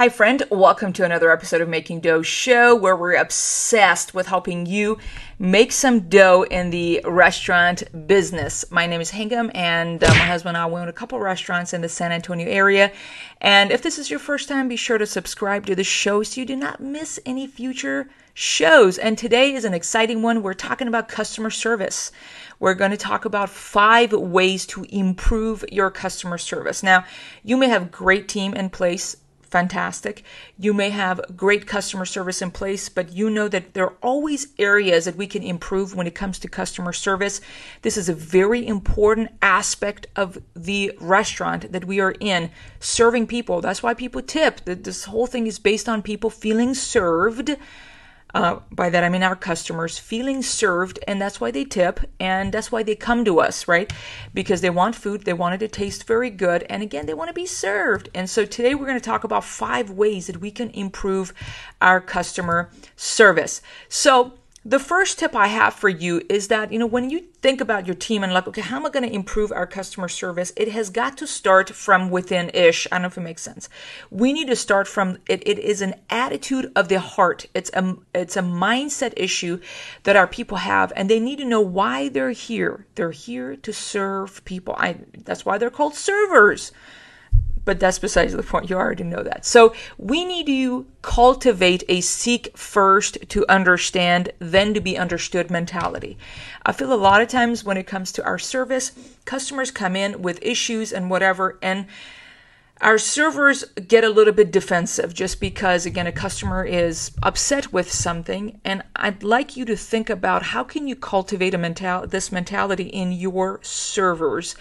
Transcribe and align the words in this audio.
Hi, 0.00 0.08
friend. 0.08 0.42
Welcome 0.50 0.94
to 0.94 1.04
another 1.04 1.30
episode 1.30 1.60
of 1.60 1.68
Making 1.68 2.00
Dough 2.00 2.22
Show, 2.22 2.74
where 2.74 2.96
we're 2.96 3.16
obsessed 3.16 4.14
with 4.14 4.28
helping 4.28 4.64
you 4.64 4.96
make 5.38 5.72
some 5.72 6.08
dough 6.08 6.46
in 6.50 6.70
the 6.70 7.02
restaurant 7.04 7.82
business. 8.06 8.64
My 8.70 8.86
name 8.86 9.02
is 9.02 9.10
Hangam, 9.10 9.50
and 9.54 10.02
uh, 10.02 10.08
my 10.08 10.14
husband 10.14 10.56
and 10.56 10.72
I 10.72 10.80
own 10.80 10.88
a 10.88 10.92
couple 10.94 11.20
restaurants 11.20 11.74
in 11.74 11.82
the 11.82 11.88
San 11.90 12.12
Antonio 12.12 12.48
area. 12.48 12.92
And 13.42 13.70
if 13.70 13.82
this 13.82 13.98
is 13.98 14.08
your 14.08 14.20
first 14.20 14.48
time, 14.48 14.68
be 14.68 14.76
sure 14.76 14.96
to 14.96 15.04
subscribe 15.04 15.66
to 15.66 15.74
the 15.74 15.84
show 15.84 16.22
so 16.22 16.40
you 16.40 16.46
do 16.46 16.56
not 16.56 16.80
miss 16.80 17.20
any 17.26 17.46
future 17.46 18.08
shows. 18.32 18.96
And 18.96 19.18
today 19.18 19.52
is 19.52 19.66
an 19.66 19.74
exciting 19.74 20.22
one. 20.22 20.42
We're 20.42 20.54
talking 20.54 20.88
about 20.88 21.08
customer 21.08 21.50
service. 21.50 22.10
We're 22.58 22.72
going 22.72 22.90
to 22.92 22.96
talk 22.96 23.26
about 23.26 23.50
five 23.50 24.12
ways 24.12 24.64
to 24.68 24.86
improve 24.88 25.62
your 25.70 25.90
customer 25.90 26.38
service. 26.38 26.82
Now, 26.82 27.04
you 27.44 27.58
may 27.58 27.68
have 27.68 27.90
great 27.90 28.28
team 28.28 28.54
in 28.54 28.70
place 28.70 29.16
fantastic. 29.50 30.22
You 30.58 30.72
may 30.72 30.90
have 30.90 31.20
great 31.36 31.66
customer 31.66 32.04
service 32.04 32.40
in 32.40 32.50
place, 32.50 32.88
but 32.88 33.12
you 33.12 33.28
know 33.28 33.48
that 33.48 33.74
there 33.74 33.84
are 33.84 33.96
always 34.02 34.48
areas 34.58 35.04
that 35.04 35.16
we 35.16 35.26
can 35.26 35.42
improve 35.42 35.94
when 35.94 36.06
it 36.06 36.14
comes 36.14 36.38
to 36.38 36.48
customer 36.48 36.92
service. 36.92 37.40
This 37.82 37.96
is 37.96 38.08
a 38.08 38.14
very 38.14 38.66
important 38.66 39.30
aspect 39.42 40.06
of 40.16 40.38
the 40.54 40.92
restaurant 41.00 41.72
that 41.72 41.84
we 41.84 42.00
are 42.00 42.14
in, 42.20 42.50
serving 42.78 43.26
people. 43.26 43.60
That's 43.60 43.82
why 43.82 43.94
people 43.94 44.22
tip. 44.22 44.60
This 44.64 45.04
whole 45.04 45.26
thing 45.26 45.46
is 45.46 45.58
based 45.58 45.88
on 45.88 46.02
people 46.02 46.30
feeling 46.30 46.74
served 46.74 47.56
uh, 48.34 48.60
by 48.70 48.90
that, 48.90 49.04
I 49.04 49.08
mean 49.08 49.22
our 49.22 49.36
customers 49.36 49.98
feeling 49.98 50.42
served, 50.42 50.98
and 51.06 51.20
that's 51.20 51.40
why 51.40 51.50
they 51.50 51.64
tip, 51.64 52.00
and 52.18 52.52
that's 52.52 52.70
why 52.70 52.82
they 52.82 52.94
come 52.94 53.24
to 53.24 53.40
us, 53.40 53.66
right? 53.66 53.92
Because 54.32 54.60
they 54.60 54.70
want 54.70 54.94
food, 54.94 55.24
they 55.24 55.32
want 55.32 55.54
it 55.54 55.58
to 55.58 55.68
taste 55.68 56.06
very 56.06 56.30
good, 56.30 56.64
and 56.68 56.82
again, 56.82 57.06
they 57.06 57.14
want 57.14 57.28
to 57.28 57.34
be 57.34 57.46
served. 57.46 58.08
And 58.14 58.28
so 58.28 58.44
today 58.44 58.74
we're 58.74 58.86
going 58.86 58.98
to 58.98 59.04
talk 59.04 59.24
about 59.24 59.44
five 59.44 59.90
ways 59.90 60.26
that 60.26 60.40
we 60.40 60.50
can 60.50 60.70
improve 60.70 61.32
our 61.80 62.00
customer 62.00 62.70
service. 62.96 63.62
So, 63.88 64.34
the 64.62 64.78
first 64.78 65.18
tip 65.18 65.34
I 65.34 65.46
have 65.46 65.72
for 65.72 65.88
you 65.88 66.20
is 66.28 66.48
that, 66.48 66.70
you 66.70 66.78
know, 66.78 66.86
when 66.86 67.08
you 67.08 67.20
think 67.40 67.62
about 67.62 67.86
your 67.86 67.94
team 67.94 68.22
and 68.22 68.34
like, 68.34 68.46
okay, 68.46 68.60
how 68.60 68.76
am 68.76 68.84
I 68.84 68.90
going 68.90 69.08
to 69.08 69.14
improve 69.14 69.50
our 69.50 69.66
customer 69.66 70.06
service? 70.06 70.52
It 70.54 70.68
has 70.72 70.90
got 70.90 71.16
to 71.18 71.26
start 71.26 71.70
from 71.70 72.10
within 72.10 72.50
ish. 72.52 72.86
I 72.92 72.96
don't 72.96 73.02
know 73.02 73.08
if 73.08 73.16
it 73.16 73.22
makes 73.22 73.40
sense. 73.40 73.70
We 74.10 74.34
need 74.34 74.48
to 74.48 74.56
start 74.56 74.86
from 74.86 75.16
it. 75.26 75.42
It 75.46 75.58
is 75.58 75.80
an 75.80 75.94
attitude 76.10 76.70
of 76.76 76.88
the 76.88 77.00
heart. 77.00 77.46
It's 77.54 77.70
a, 77.72 77.96
it's 78.14 78.36
a 78.36 78.42
mindset 78.42 79.14
issue 79.16 79.60
that 80.02 80.16
our 80.16 80.26
people 80.26 80.58
have 80.58 80.92
and 80.94 81.08
they 81.08 81.20
need 81.20 81.38
to 81.38 81.46
know 81.46 81.62
why 81.62 82.10
they're 82.10 82.32
here. 82.32 82.84
They're 82.96 83.12
here 83.12 83.56
to 83.56 83.72
serve 83.72 84.44
people. 84.44 84.74
I, 84.76 84.96
that's 85.24 85.46
why 85.46 85.56
they're 85.56 85.70
called 85.70 85.94
servers 85.94 86.70
but 87.64 87.80
that's 87.80 87.98
besides 87.98 88.32
the 88.32 88.42
point. 88.42 88.70
You 88.70 88.76
already 88.76 89.04
know 89.04 89.22
that. 89.22 89.44
So 89.44 89.74
we 89.98 90.24
need 90.24 90.46
to 90.46 90.86
cultivate 91.02 91.84
a 91.88 92.00
seek 92.00 92.56
first 92.56 93.18
to 93.30 93.46
understand, 93.48 94.32
then 94.38 94.74
to 94.74 94.80
be 94.80 94.98
understood 94.98 95.50
mentality. 95.50 96.18
I 96.64 96.72
feel 96.72 96.92
a 96.92 96.94
lot 96.94 97.22
of 97.22 97.28
times 97.28 97.64
when 97.64 97.76
it 97.76 97.86
comes 97.86 98.12
to 98.12 98.24
our 98.24 98.38
service, 98.38 98.92
customers 99.24 99.70
come 99.70 99.96
in 99.96 100.22
with 100.22 100.38
issues 100.42 100.92
and 100.92 101.10
whatever, 101.10 101.58
and 101.62 101.86
our 102.80 102.96
servers 102.96 103.64
get 103.88 104.04
a 104.04 104.08
little 104.08 104.32
bit 104.32 104.50
defensive 104.50 105.12
just 105.12 105.38
because 105.38 105.84
again 105.84 106.06
a 106.06 106.12
customer 106.12 106.64
is 106.64 107.12
upset 107.22 107.72
with 107.72 107.92
something 107.92 108.58
and 108.64 108.82
i'd 108.96 109.22
like 109.22 109.56
you 109.56 109.64
to 109.66 109.76
think 109.76 110.08
about 110.08 110.42
how 110.42 110.64
can 110.64 110.88
you 110.88 110.96
cultivate 110.96 111.52
a 111.52 111.58
mental 111.58 112.06
this 112.06 112.32
mentality 112.32 112.84
in 112.84 113.12
your 113.12 113.60
servers 113.62 114.56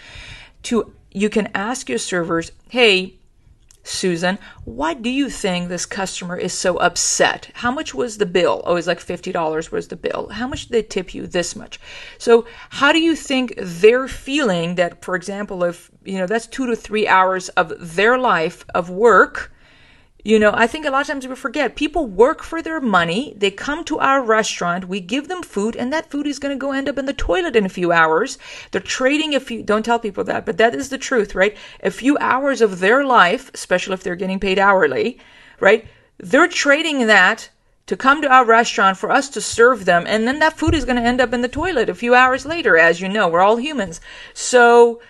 to 0.63 0.93
you 1.11 1.29
can 1.29 1.49
ask 1.53 1.89
your 1.89 1.97
servers, 1.97 2.51
hey, 2.69 3.15
Susan, 3.83 4.37
why 4.65 4.93
do 4.93 5.09
you 5.09 5.29
think 5.29 5.67
this 5.67 5.85
customer 5.85 6.35
is 6.35 6.53
so 6.53 6.77
upset? 6.77 7.49
How 7.55 7.71
much 7.71 7.93
was 7.93 8.17
the 8.17 8.25
bill? 8.25 8.61
Oh, 8.65 8.75
it's 8.75 8.87
like 8.87 8.99
$50 8.99 9.71
was 9.71 9.87
the 9.87 9.95
bill. 9.95 10.29
How 10.29 10.47
much 10.47 10.67
did 10.67 10.73
they 10.73 10.83
tip 10.83 11.13
you? 11.13 11.25
This 11.25 11.55
much. 11.55 11.79
So, 12.17 12.45
how 12.69 12.91
do 12.91 12.99
you 12.99 13.15
think 13.15 13.53
they're 13.57 14.07
feeling 14.07 14.75
that, 14.75 15.03
for 15.03 15.15
example, 15.15 15.63
if, 15.63 15.89
you 16.03 16.17
know, 16.17 16.27
that's 16.27 16.45
two 16.45 16.67
to 16.67 16.75
three 16.75 17.07
hours 17.07 17.49
of 17.49 17.95
their 17.95 18.17
life 18.17 18.65
of 18.75 18.89
work 18.89 19.51
you 20.23 20.37
know, 20.37 20.51
I 20.53 20.67
think 20.67 20.85
a 20.85 20.89
lot 20.89 21.01
of 21.01 21.07
times 21.07 21.27
we 21.27 21.35
forget 21.35 21.77
people 21.77 22.05
work 22.05 22.43
for 22.43 22.61
their 22.61 22.81
money. 22.81 23.33
They 23.37 23.51
come 23.51 23.85
to 23.85 23.99
our 23.99 24.21
restaurant, 24.21 24.89
we 24.89 24.99
give 24.99 25.29
them 25.29 25.41
food, 25.41 25.75
and 25.77 25.93
that 25.93 26.09
food 26.09 26.27
is 26.27 26.39
going 26.39 26.53
to 26.53 26.59
go 26.59 26.73
end 26.73 26.89
up 26.89 26.97
in 26.97 27.05
the 27.05 27.13
toilet 27.13 27.55
in 27.55 27.65
a 27.65 27.69
few 27.69 27.93
hours. 27.93 28.37
They're 28.71 28.81
trading 28.81 29.33
a 29.33 29.39
few, 29.39 29.63
don't 29.63 29.83
tell 29.83 29.99
people 29.99 30.25
that, 30.25 30.45
but 30.45 30.57
that 30.57 30.75
is 30.75 30.89
the 30.89 30.97
truth, 30.97 31.35
right? 31.35 31.55
A 31.81 31.91
few 31.91 32.17
hours 32.19 32.59
of 32.59 32.79
their 32.79 33.05
life, 33.05 33.49
especially 33.53 33.93
if 33.93 34.03
they're 34.03 34.15
getting 34.15 34.39
paid 34.39 34.59
hourly, 34.59 35.19
right? 35.61 35.87
They're 36.17 36.49
trading 36.49 37.07
that 37.07 37.49
to 37.85 37.95
come 37.95 38.21
to 38.21 38.27
our 38.29 38.45
restaurant 38.45 38.97
for 38.97 39.09
us 39.09 39.29
to 39.29 39.41
serve 39.41 39.85
them, 39.85 40.03
and 40.05 40.27
then 40.27 40.39
that 40.39 40.57
food 40.57 40.75
is 40.75 40.85
going 40.85 40.97
to 40.97 41.01
end 41.01 41.21
up 41.21 41.33
in 41.33 41.41
the 41.41 41.47
toilet 41.47 41.89
a 41.89 41.95
few 41.95 42.13
hours 42.13 42.45
later, 42.45 42.77
as 42.77 42.99
you 42.99 43.07
know. 43.07 43.29
We're 43.29 43.41
all 43.41 43.55
humans. 43.55 44.01
So, 44.33 45.01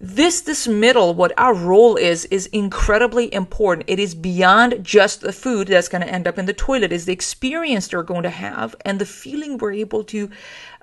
this 0.00 0.42
this 0.42 0.68
middle 0.68 1.12
what 1.12 1.32
our 1.36 1.52
role 1.52 1.96
is 1.96 2.24
is 2.26 2.46
incredibly 2.46 3.32
important. 3.34 3.90
It 3.90 3.98
is 3.98 4.14
beyond 4.14 4.84
just 4.84 5.22
the 5.22 5.32
food 5.32 5.68
that's 5.68 5.88
going 5.88 6.02
to 6.02 6.08
end 6.08 6.28
up 6.28 6.38
in 6.38 6.46
the 6.46 6.52
toilet. 6.52 6.92
Is 6.92 7.06
the 7.06 7.12
experience 7.12 7.88
they're 7.88 8.02
going 8.04 8.22
to 8.22 8.30
have 8.30 8.76
and 8.84 9.00
the 9.00 9.06
feeling 9.06 9.58
we're 9.58 9.72
able 9.72 10.04
to 10.04 10.30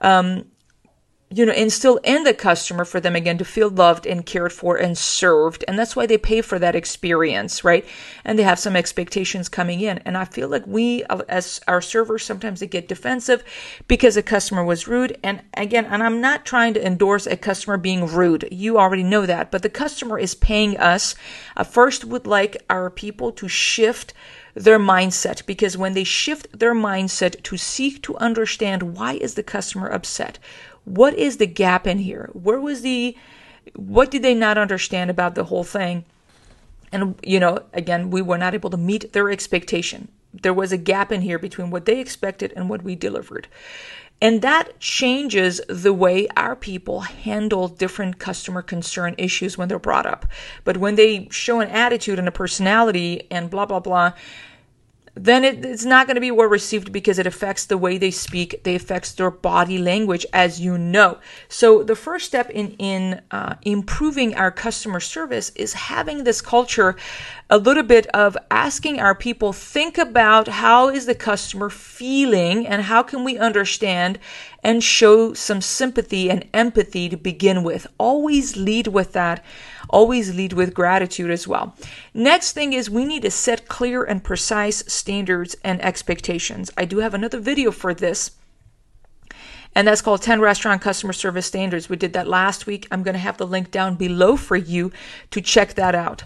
um, 0.01 0.45
you 1.31 1.43
know, 1.43 1.53
instill 1.53 1.99
in 2.03 2.23
the 2.23 2.35
customer 2.35 2.85
for 2.85 2.99
them 2.99 3.15
again 3.15 3.37
to 3.39 3.45
feel 3.45 3.69
loved 3.69 4.05
and 4.05 4.27
cared 4.27 4.53
for 4.53 4.77
and 4.77 4.95
served. 4.95 5.65
And 5.67 5.77
that's 5.77 5.95
why 5.95 6.05
they 6.05 6.19
pay 6.19 6.41
for 6.41 6.59
that 6.59 6.75
experience, 6.75 7.63
right? 7.63 7.83
And 8.23 8.37
they 8.37 8.43
have 8.43 8.59
some 8.59 8.75
expectations 8.75 9.49
coming 9.49 9.81
in. 9.81 9.97
And 10.05 10.15
I 10.15 10.25
feel 10.25 10.47
like 10.47 10.67
we, 10.67 11.03
as 11.27 11.59
our 11.67 11.81
servers, 11.81 12.23
sometimes 12.23 12.59
they 12.59 12.67
get 12.67 12.87
defensive 12.87 13.43
because 13.87 14.15
a 14.15 14.21
customer 14.21 14.63
was 14.63 14.87
rude. 14.87 15.17
And 15.23 15.41
again, 15.55 15.85
and 15.85 16.03
I'm 16.03 16.21
not 16.21 16.45
trying 16.45 16.75
to 16.75 16.85
endorse 16.85 17.25
a 17.25 17.35
customer 17.35 17.77
being 17.77 18.05
rude. 18.05 18.47
You 18.51 18.77
already 18.77 19.03
know 19.03 19.25
that. 19.25 19.49
But 19.49 19.63
the 19.63 19.69
customer 19.69 20.19
is 20.19 20.35
paying 20.35 20.77
us. 20.77 21.15
I 21.57 21.63
first 21.63 22.05
would 22.05 22.27
like 22.27 22.63
our 22.69 22.91
people 22.91 23.31
to 23.31 23.47
shift 23.47 24.13
their 24.53 24.79
mindset 24.79 25.45
because 25.45 25.75
when 25.77 25.93
they 25.93 26.03
shift 26.03 26.57
their 26.57 26.73
mindset 26.73 27.43
to 27.43 27.57
seek 27.57 28.01
to 28.03 28.15
understand 28.17 28.95
why 28.95 29.13
is 29.15 29.33
the 29.33 29.43
customer 29.43 29.87
upset 29.87 30.39
what 30.85 31.13
is 31.15 31.37
the 31.37 31.47
gap 31.47 31.85
in 31.85 31.99
here? 31.99 32.29
Where 32.33 32.61
was 32.61 32.81
the, 32.81 33.17
what 33.75 34.11
did 34.11 34.21
they 34.21 34.33
not 34.33 34.57
understand 34.57 35.09
about 35.09 35.35
the 35.35 35.45
whole 35.45 35.63
thing? 35.63 36.05
And, 36.91 37.15
you 37.23 37.39
know, 37.39 37.63
again, 37.73 38.09
we 38.09 38.21
were 38.21 38.37
not 38.37 38.53
able 38.53 38.69
to 38.69 38.77
meet 38.77 39.11
their 39.13 39.29
expectation. 39.29 40.07
There 40.33 40.53
was 40.53 40.71
a 40.71 40.77
gap 40.77 41.11
in 41.11 41.21
here 41.21 41.39
between 41.39 41.69
what 41.71 41.85
they 41.85 41.99
expected 41.99 42.53
and 42.55 42.69
what 42.69 42.83
we 42.83 42.95
delivered. 42.95 43.47
And 44.21 44.41
that 44.41 44.79
changes 44.79 45.59
the 45.67 45.93
way 45.93 46.27
our 46.37 46.55
people 46.55 47.01
handle 47.01 47.67
different 47.67 48.17
customer 48.17 48.61
concern 48.61 49.15
issues 49.17 49.57
when 49.57 49.67
they're 49.67 49.77
brought 49.77 50.05
up. 50.05 50.25
But 50.63 50.77
when 50.77 50.95
they 50.95 51.27
show 51.31 51.59
an 51.59 51.69
attitude 51.69 52.17
and 52.17 52.27
a 52.27 52.31
personality 52.31 53.27
and 53.29 53.49
blah, 53.49 53.65
blah, 53.65 53.81
blah, 53.81 54.13
then 55.15 55.45
it, 55.45 55.63
it's 55.65 55.85
not 55.85 56.07
going 56.07 56.15
to 56.15 56.21
be 56.21 56.31
well 56.31 56.47
received 56.47 56.91
because 56.91 57.17
it 57.17 57.25
affects 57.25 57.65
the 57.65 57.77
way 57.77 57.97
they 57.97 58.11
speak. 58.11 58.63
They 58.63 58.75
affects 58.75 59.13
their 59.13 59.31
body 59.31 59.77
language, 59.77 60.25
as 60.33 60.59
you 60.59 60.77
know. 60.77 61.19
So 61.47 61.83
the 61.83 61.95
first 61.95 62.25
step 62.25 62.49
in 62.49 62.71
in 62.77 63.21
uh, 63.31 63.55
improving 63.61 64.35
our 64.35 64.51
customer 64.51 64.99
service 64.99 65.51
is 65.55 65.73
having 65.73 66.25
this 66.25 66.41
culture, 66.41 66.97
a 67.49 67.57
little 67.57 67.83
bit 67.83 68.07
of 68.07 68.37
asking 68.51 68.99
our 68.99 69.15
people 69.15 69.53
think 69.53 69.97
about 69.97 70.47
how 70.47 70.89
is 70.89 71.05
the 71.05 71.15
customer 71.15 71.69
feeling 71.69 72.67
and 72.67 72.83
how 72.83 73.01
can 73.01 73.23
we 73.23 73.37
understand 73.37 74.19
and 74.63 74.83
show 74.83 75.33
some 75.33 75.61
sympathy 75.61 76.29
and 76.29 76.43
empathy 76.53 77.07
to 77.07 77.15
begin 77.15 77.63
with. 77.63 77.87
Always 77.97 78.57
lead 78.57 78.87
with 78.87 79.13
that 79.13 79.43
always 79.95 80.35
lead 80.35 80.51
with 80.51 80.73
gratitude 80.73 81.31
as 81.31 81.47
well. 81.47 81.73
Next 82.13 82.51
thing 82.51 82.73
is 82.73 82.89
we 82.89 83.05
need 83.05 83.21
to 83.21 83.31
set 83.31 83.69
clear 83.69 84.03
and 84.03 84.21
precise 84.21 84.83
standards 84.87 85.55
and 85.63 85.81
expectations. 85.81 86.69
I 86.75 86.83
do 86.83 86.97
have 86.97 87.13
another 87.13 87.39
video 87.39 87.71
for 87.71 87.93
this. 87.93 88.31
And 89.73 89.87
that's 89.87 90.01
called 90.01 90.21
10 90.21 90.41
Restaurant 90.41 90.81
Customer 90.81 91.13
Service 91.13 91.45
Standards. 91.45 91.87
We 91.87 91.95
did 91.95 92.11
that 92.11 92.27
last 92.27 92.65
week. 92.65 92.87
I'm 92.91 93.03
going 93.03 93.13
to 93.13 93.19
have 93.19 93.37
the 93.37 93.47
link 93.47 93.71
down 93.71 93.95
below 93.95 94.35
for 94.35 94.57
you 94.57 94.91
to 95.31 95.39
check 95.39 95.75
that 95.75 95.95
out. 95.95 96.25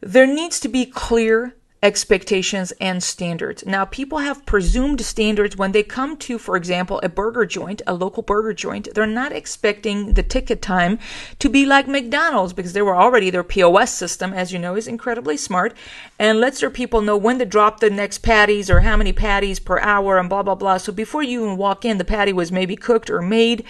There 0.00 0.26
needs 0.26 0.60
to 0.60 0.68
be 0.68 0.84
clear 0.84 1.56
expectations 1.86 2.72
and 2.80 3.00
standards. 3.00 3.64
Now, 3.64 3.84
people 3.84 4.18
have 4.18 4.44
presumed 4.44 5.00
standards 5.02 5.56
when 5.56 5.70
they 5.70 5.84
come 5.84 6.16
to, 6.16 6.36
for 6.36 6.56
example, 6.56 6.98
a 7.04 7.08
burger 7.08 7.46
joint, 7.46 7.80
a 7.86 7.94
local 7.94 8.24
burger 8.24 8.52
joint. 8.52 8.88
They're 8.92 9.06
not 9.06 9.30
expecting 9.30 10.14
the 10.14 10.24
ticket 10.24 10.60
time 10.60 10.98
to 11.38 11.48
be 11.48 11.64
like 11.64 11.86
McDonald's 11.86 12.52
because 12.52 12.72
they 12.72 12.82
were 12.82 12.96
already 12.96 13.30
their 13.30 13.44
POS 13.44 13.94
system, 13.94 14.32
as 14.32 14.52
you 14.52 14.58
know, 14.58 14.74
is 14.74 14.88
incredibly 14.88 15.36
smart 15.36 15.76
and 16.18 16.40
lets 16.40 16.58
their 16.58 16.70
people 16.70 17.02
know 17.02 17.16
when 17.16 17.38
to 17.38 17.44
drop 17.44 17.78
the 17.78 17.88
next 17.88 18.18
patties 18.18 18.68
or 18.68 18.80
how 18.80 18.96
many 18.96 19.12
patties 19.12 19.60
per 19.60 19.78
hour 19.78 20.18
and 20.18 20.28
blah, 20.28 20.42
blah, 20.42 20.56
blah. 20.56 20.78
So 20.78 20.92
before 20.92 21.22
you 21.22 21.44
even 21.44 21.56
walk 21.56 21.84
in, 21.84 21.98
the 21.98 22.04
patty 22.04 22.32
was 22.32 22.50
maybe 22.50 22.74
cooked 22.74 23.10
or 23.10 23.22
made 23.22 23.62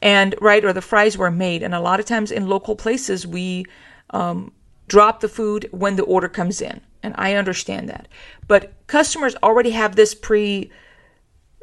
and 0.00 0.34
right, 0.40 0.64
or 0.64 0.72
the 0.72 0.80
fries 0.80 1.18
were 1.18 1.30
made. 1.30 1.62
And 1.62 1.74
a 1.74 1.80
lot 1.80 2.00
of 2.00 2.06
times 2.06 2.30
in 2.30 2.48
local 2.48 2.74
places, 2.74 3.26
we, 3.26 3.66
um, 4.10 4.52
drop 4.88 5.20
the 5.20 5.28
food 5.28 5.68
when 5.72 5.96
the 5.96 6.02
order 6.02 6.28
comes 6.28 6.62
in 6.62 6.80
And 7.02 7.14
I 7.16 7.34
understand 7.34 7.88
that. 7.88 8.08
But 8.46 8.72
customers 8.86 9.36
already 9.42 9.70
have 9.70 9.96
this 9.96 10.14
pre 10.14 10.70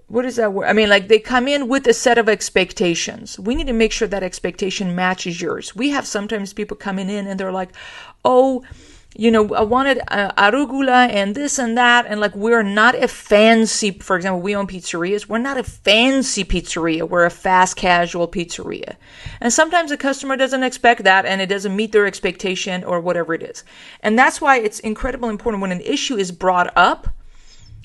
what 0.08 0.24
is 0.24 0.38
that 0.38 0.54
word? 0.54 0.68
I 0.68 0.74
mean, 0.74 0.90
like 0.90 1.10
they 1.10 1.20
come 1.20 1.48
in 1.50 1.68
with 1.68 1.86
a 1.86 1.94
set 1.94 2.18
of 2.18 2.30
expectations. 2.30 3.38
We 3.38 3.56
need 3.56 3.68
to 3.68 3.74
make 3.74 3.92
sure 3.92 4.08
that 4.08 4.24
expectation 4.24 4.96
matches 4.96 5.42
yours. 5.42 5.76
We 5.76 5.90
have 5.90 6.08
sometimes 6.08 6.54
people 6.54 6.78
coming 6.78 7.10
in 7.10 7.28
and 7.28 7.38
they're 7.38 7.52
like, 7.52 7.76
oh, 8.24 8.64
you 9.20 9.32
know, 9.32 9.52
I 9.56 9.64
wanted 9.64 10.00
uh, 10.10 10.32
arugula 10.38 11.10
and 11.10 11.34
this 11.34 11.58
and 11.58 11.76
that. 11.76 12.06
And 12.06 12.22
like, 12.22 12.36
we're 12.36 12.62
not 12.62 12.94
a 12.94 13.08
fancy, 13.08 13.90
for 13.90 14.16
example, 14.16 14.42
we 14.42 14.56
own 14.56 14.68
pizzerias. 14.68 15.28
We're 15.28 15.40
not 15.40 15.58
a 15.58 15.64
fancy 15.64 16.44
pizzeria. 16.44 17.10
We're 17.10 17.26
a 17.26 17.32
fast 17.32 17.76
casual 17.76 18.28
pizzeria. 18.28 18.96
And 19.42 19.52
sometimes 19.52 19.90
the 19.90 19.98
customer 19.98 20.38
doesn't 20.38 20.62
expect 20.62 21.04
that 21.04 21.26
and 21.26 21.42
it 21.42 21.48
doesn't 21.48 21.76
meet 21.76 21.94
their 21.94 22.06
expectation 22.06 22.84
or 22.84 23.02
whatever 23.02 23.34
it 23.34 23.42
is. 23.42 23.64
And 24.02 24.20
that's 24.20 24.40
why 24.40 24.60
it's 24.60 24.80
incredibly 24.80 25.30
important 25.30 25.64
when 25.64 25.72
an 25.72 25.82
issue 25.82 26.16
is 26.16 26.32
brought 26.32 26.72
up, 26.78 27.08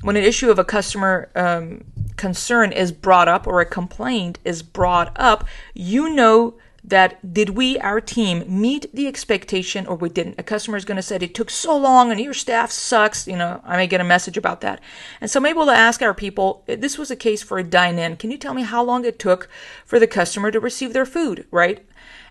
when 0.02 0.16
an 0.16 0.24
issue 0.24 0.50
of 0.50 0.58
a 0.58 0.64
customer 0.64 1.30
um, 1.34 1.82
concern 2.16 2.72
is 2.72 2.92
brought 2.92 3.28
up 3.28 3.46
or 3.46 3.62
a 3.62 3.66
complaint 3.66 4.38
is 4.44 4.62
brought 4.62 5.18
up, 5.18 5.48
you 5.72 6.10
know 6.10 6.56
that 6.84 7.32
did 7.32 7.50
we, 7.50 7.78
our 7.78 8.00
team, 8.00 8.44
meet 8.48 8.92
the 8.92 9.06
expectation 9.06 9.86
or 9.86 9.96
we 9.96 10.08
didn't? 10.08 10.38
A 10.38 10.42
customer 10.42 10.76
is 10.76 10.84
going 10.84 10.96
to 10.96 11.02
say 11.02 11.16
it 11.16 11.34
took 11.34 11.50
so 11.50 11.76
long 11.76 12.10
and 12.10 12.20
your 12.20 12.34
staff 12.34 12.70
sucks. 12.70 13.28
You 13.28 13.36
know, 13.36 13.60
I 13.64 13.76
may 13.76 13.86
get 13.86 14.00
a 14.00 14.04
message 14.04 14.36
about 14.36 14.60
that. 14.62 14.80
And 15.20 15.30
so 15.30 15.38
I'm 15.38 15.46
able 15.46 15.66
to 15.66 15.72
ask 15.72 16.02
our 16.02 16.14
people, 16.14 16.64
this 16.66 16.98
was 16.98 17.10
a 17.10 17.16
case 17.16 17.42
for 17.42 17.58
a 17.58 17.64
dine 17.64 17.98
in. 17.98 18.16
Can 18.16 18.30
you 18.30 18.38
tell 18.38 18.54
me 18.54 18.62
how 18.62 18.82
long 18.82 19.04
it 19.04 19.18
took 19.18 19.48
for 19.84 20.00
the 20.00 20.06
customer 20.06 20.50
to 20.50 20.58
receive 20.58 20.92
their 20.92 21.06
food, 21.06 21.46
right? 21.50 21.86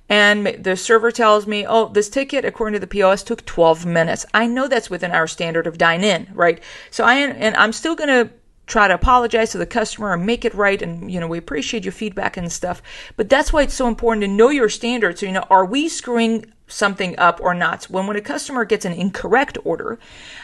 And 0.09 0.45
the 0.45 0.75
server 0.75 1.11
tells 1.11 1.47
me, 1.47 1.65
oh, 1.65 1.87
this 1.87 2.09
ticket, 2.09 2.43
according 2.43 2.73
to 2.73 2.79
the 2.79 2.87
POS, 2.87 3.23
took 3.23 3.45
12 3.45 3.85
minutes. 3.85 4.25
I 4.33 4.45
know 4.45 4.67
that's 4.67 4.89
within 4.89 5.11
our 5.11 5.25
standard 5.25 5.67
of 5.67 5.77
dine 5.77 6.03
in, 6.03 6.27
right? 6.33 6.61
So 6.89 7.05
I, 7.05 7.15
and 7.15 7.55
I'm 7.55 7.71
still 7.71 7.95
going 7.95 8.09
to 8.09 8.33
try 8.71 8.87
to 8.87 8.93
apologize 8.93 9.51
to 9.51 9.57
the 9.57 9.65
customer 9.65 10.13
and 10.13 10.25
make 10.25 10.45
it 10.45 10.53
right 10.53 10.81
and 10.81 11.11
you 11.11 11.19
know 11.19 11.27
we 11.27 11.37
appreciate 11.37 11.83
your 11.83 11.91
feedback 11.91 12.37
and 12.37 12.49
stuff. 12.51 12.81
But 13.17 13.27
that's 13.27 13.51
why 13.51 13.63
it's 13.63 13.73
so 13.73 13.87
important 13.87 14.21
to 14.21 14.29
know 14.29 14.49
your 14.49 14.69
standards. 14.69 15.19
So 15.19 15.25
you 15.25 15.33
know 15.33 15.45
are 15.49 15.65
we 15.65 15.89
screwing 15.89 16.45
something 16.67 17.19
up 17.19 17.41
or 17.41 17.53
not? 17.53 17.83
When 17.85 18.07
when 18.07 18.15
a 18.15 18.21
customer 18.21 18.63
gets 18.63 18.85
an 18.85 18.93
incorrect 18.93 19.57
order 19.65 19.99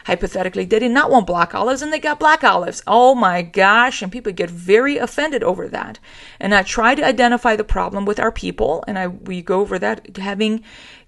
hypothetically 0.06 0.66
they 0.66 0.80
did 0.80 0.92
not 0.92 1.10
want 1.10 1.26
black 1.26 1.56
olives 1.56 1.82
and 1.82 1.94
they 1.94 2.00
got 2.00 2.20
black 2.20 2.44
olives. 2.44 2.84
Oh 2.86 3.16
my 3.16 3.42
gosh 3.42 4.02
and 4.02 4.12
people 4.12 4.34
get 4.34 4.50
very 4.50 4.98
offended 4.98 5.42
over 5.42 5.70
that. 5.70 5.98
And 6.38 6.54
i 6.54 6.64
try 6.64 6.96
to 6.96 7.06
identify 7.06 7.56
the 7.56 7.64
problem 7.64 8.06
with 8.06 8.20
our 8.20 8.32
people 8.32 8.84
and 8.90 9.00
i 9.00 9.08
we 9.08 9.42
go 9.42 9.62
over 9.62 9.80
that 9.80 10.18
having 10.18 10.66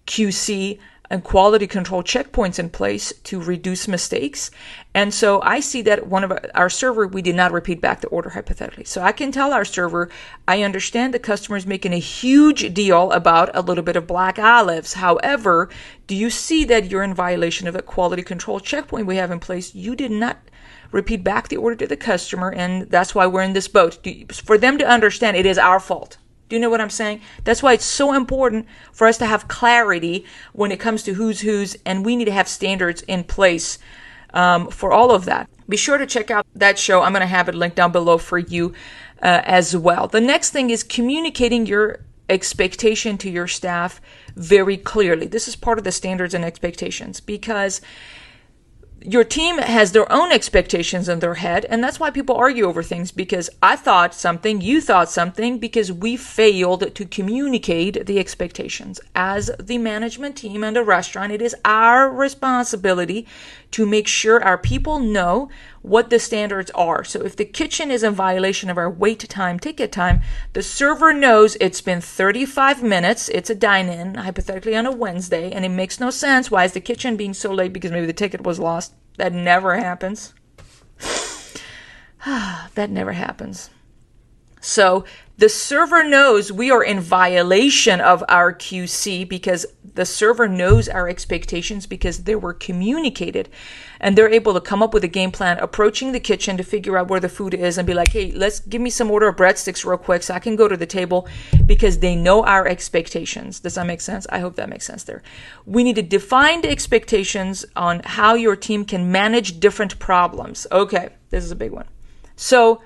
qc 0.07 0.79
and 1.09 1.23
quality 1.23 1.65
control 1.65 2.03
checkpoints 2.03 2.59
in 2.59 2.69
place 2.69 3.11
to 3.23 3.41
reduce 3.41 3.87
mistakes. 3.87 4.51
And 4.93 5.13
so 5.13 5.41
I 5.41 5.59
see 5.59 5.81
that 5.83 6.07
one 6.07 6.23
of 6.23 6.37
our 6.53 6.69
server, 6.69 7.07
we 7.07 7.21
did 7.21 7.35
not 7.35 7.51
repeat 7.51 7.81
back 7.81 8.01
the 8.01 8.07
order 8.09 8.29
hypothetically. 8.29 8.85
So 8.85 9.01
I 9.01 9.11
can 9.11 9.31
tell 9.31 9.51
our 9.51 9.65
server, 9.65 10.09
I 10.47 10.61
understand 10.61 11.13
the 11.13 11.19
customer 11.19 11.57
is 11.57 11.65
making 11.65 11.93
a 11.93 11.99
huge 11.99 12.73
deal 12.73 13.11
about 13.11 13.49
a 13.55 13.61
little 13.61 13.83
bit 13.83 13.95
of 13.95 14.05
black 14.05 14.37
olives. 14.37 14.93
However, 14.93 15.69
do 16.05 16.15
you 16.15 16.29
see 16.29 16.63
that 16.65 16.91
you're 16.91 17.03
in 17.03 17.13
violation 17.15 17.67
of 17.67 17.75
a 17.75 17.81
quality 17.81 18.21
control 18.21 18.59
checkpoint 18.59 19.07
we 19.07 19.15
have 19.15 19.31
in 19.31 19.39
place? 19.39 19.73
You 19.73 19.95
did 19.95 20.11
not 20.11 20.37
repeat 20.91 21.23
back 21.23 21.47
the 21.47 21.57
order 21.57 21.75
to 21.75 21.87
the 21.87 21.97
customer, 21.97 22.51
and 22.51 22.89
that's 22.89 23.15
why 23.15 23.25
we're 23.25 23.43
in 23.43 23.53
this 23.53 23.67
boat. 23.67 23.97
For 24.31 24.57
them 24.57 24.77
to 24.77 24.87
understand 24.87 25.37
it 25.37 25.45
is 25.45 25.57
our 25.57 25.79
fault. 25.79 26.18
Do 26.49 26.55
you 26.55 26.59
know 26.59 26.69
what 26.69 26.81
I'm 26.81 26.89
saying? 26.89 27.21
That's 27.43 27.61
why 27.63 27.73
it's 27.73 27.85
so 27.85 28.13
important 28.13 28.67
for 28.91 29.07
us 29.07 29.17
to 29.19 29.25
have 29.25 29.47
clarity 29.47 30.25
when 30.53 30.71
it 30.71 30.79
comes 30.79 31.03
to 31.03 31.13
who's 31.13 31.41
who's, 31.41 31.77
and 31.85 32.03
we 32.03 32.15
need 32.15 32.25
to 32.25 32.31
have 32.31 32.47
standards 32.47 33.03
in 33.03 33.23
place 33.23 33.77
um, 34.33 34.69
for 34.69 34.91
all 34.91 35.11
of 35.11 35.25
that. 35.25 35.49
Be 35.67 35.77
sure 35.77 35.97
to 35.97 36.07
check 36.07 36.31
out 36.31 36.45
that 36.55 36.79
show. 36.79 37.01
I'm 37.01 37.11
going 37.11 37.21
to 37.21 37.27
have 37.27 37.47
it 37.47 37.55
linked 37.55 37.75
down 37.77 37.91
below 37.91 38.17
for 38.17 38.39
you 38.39 38.73
uh, 39.21 39.41
as 39.43 39.77
well. 39.77 40.07
The 40.07 40.21
next 40.21 40.49
thing 40.49 40.71
is 40.71 40.83
communicating 40.83 41.67
your 41.67 41.99
expectation 42.29 43.17
to 43.19 43.29
your 43.29 43.47
staff 43.47 44.01
very 44.35 44.77
clearly. 44.77 45.27
This 45.27 45.47
is 45.47 45.55
part 45.55 45.77
of 45.77 45.83
the 45.83 45.91
standards 45.91 46.33
and 46.33 46.45
expectations 46.45 47.19
because 47.19 47.81
your 49.01 49.23
team 49.23 49.57
has 49.57 49.91
their 49.91 50.11
own 50.11 50.31
expectations 50.31 51.07
in 51.07 51.19
their 51.19 51.35
head, 51.35 51.65
and 51.65 51.83
that's 51.83 51.99
why 51.99 52.09
people 52.09 52.35
argue 52.35 52.65
over 52.65 52.83
things 52.83 53.11
because 53.11 53.49
I 53.61 53.75
thought 53.75 54.13
something, 54.13 54.61
you 54.61 54.81
thought 54.81 55.09
something, 55.09 55.57
because 55.57 55.91
we 55.91 56.17
failed 56.17 56.93
to 56.95 57.05
communicate 57.05 58.05
the 58.05 58.19
expectations. 58.19 58.99
As 59.15 59.51
the 59.59 59.77
management 59.77 60.35
team 60.35 60.63
and 60.63 60.75
the 60.75 60.83
restaurant, 60.83 61.31
it 61.31 61.41
is 61.41 61.55
our 61.63 62.09
responsibility 62.09 63.25
to 63.71 63.85
make 63.85 64.07
sure 64.07 64.43
our 64.43 64.57
people 64.57 64.99
know 64.99 65.49
what 65.81 66.09
the 66.09 66.19
standards 66.19 66.71
are. 66.71 67.03
So 67.03 67.21
if 67.21 67.35
the 67.35 67.45
kitchen 67.45 67.91
is 67.91 68.03
in 68.03 68.13
violation 68.13 68.69
of 68.69 68.77
our 68.77 68.89
wait 68.89 69.19
time, 69.29 69.59
ticket 69.59 69.91
time, 69.91 70.21
the 70.53 70.63
server 70.63 71.13
knows 71.13 71.55
it's 71.59 71.81
been 71.81 72.01
35 72.01 72.83
minutes, 72.83 73.29
it's 73.29 73.49
a 73.49 73.55
dine 73.55 73.87
in, 73.87 74.15
hypothetically 74.15 74.75
on 74.75 74.85
a 74.85 74.91
Wednesday, 74.91 75.51
and 75.51 75.65
it 75.65 75.69
makes 75.69 75.99
no 75.99 76.09
sense. 76.09 76.49
Why 76.49 76.65
is 76.65 76.73
the 76.73 76.81
kitchen 76.81 77.17
being 77.17 77.33
so 77.33 77.53
late? 77.53 77.73
Because 77.73 77.91
maybe 77.91 78.07
the 78.07 78.13
ticket 78.13 78.41
was 78.41 78.59
lost. 78.59 78.93
That 79.17 79.33
never 79.33 79.77
happens. 79.77 80.33
that 82.25 82.89
never 82.89 83.13
happens. 83.13 83.69
So 84.69 85.03
the 85.39 85.49
server 85.49 86.03
knows 86.03 86.51
we 86.51 86.69
are 86.69 86.83
in 86.83 86.99
violation 86.99 87.99
of 87.99 88.23
our 88.29 88.53
QC 88.53 89.27
because 89.27 89.65
the 89.95 90.05
server 90.05 90.47
knows 90.47 90.87
our 90.87 91.09
expectations 91.09 91.87
because 91.87 92.25
they 92.25 92.35
were 92.35 92.53
communicated 92.53 93.49
and 93.99 94.15
they're 94.15 94.29
able 94.29 94.53
to 94.53 94.61
come 94.61 94.83
up 94.83 94.93
with 94.93 95.03
a 95.03 95.07
game 95.07 95.31
plan 95.31 95.57
approaching 95.57 96.11
the 96.11 96.19
kitchen 96.19 96.55
to 96.57 96.63
figure 96.63 96.99
out 96.99 97.07
where 97.07 97.19
the 97.19 97.27
food 97.27 97.55
is 97.55 97.79
and 97.79 97.87
be 97.87 97.95
like, 97.95 98.11
hey, 98.11 98.31
let's 98.31 98.59
give 98.59 98.79
me 98.79 98.91
some 98.91 99.09
order 99.09 99.27
of 99.29 99.37
breadsticks 99.37 99.83
real 99.83 99.97
quick 99.97 100.21
so 100.21 100.35
I 100.35 100.39
can 100.39 100.55
go 100.55 100.67
to 100.67 100.77
the 100.77 100.85
table 100.85 101.27
because 101.65 101.97
they 101.97 102.15
know 102.15 102.45
our 102.45 102.67
expectations. 102.67 103.59
Does 103.59 103.73
that 103.73 103.87
make 103.87 104.01
sense? 104.01 104.27
I 104.29 104.37
hope 104.37 104.55
that 104.57 104.69
makes 104.69 104.85
sense 104.85 105.03
there. 105.03 105.23
We 105.65 105.83
need 105.83 105.95
to 105.95 106.03
define 106.03 106.61
the 106.61 106.69
expectations 106.69 107.65
on 107.75 108.01
how 108.05 108.35
your 108.35 108.55
team 108.55 108.85
can 108.85 109.11
manage 109.11 109.59
different 109.59 109.97
problems. 109.97 110.67
Okay, 110.71 111.09
this 111.31 111.43
is 111.43 111.49
a 111.49 111.55
big 111.55 111.71
one. 111.71 111.87
So, 112.35 112.81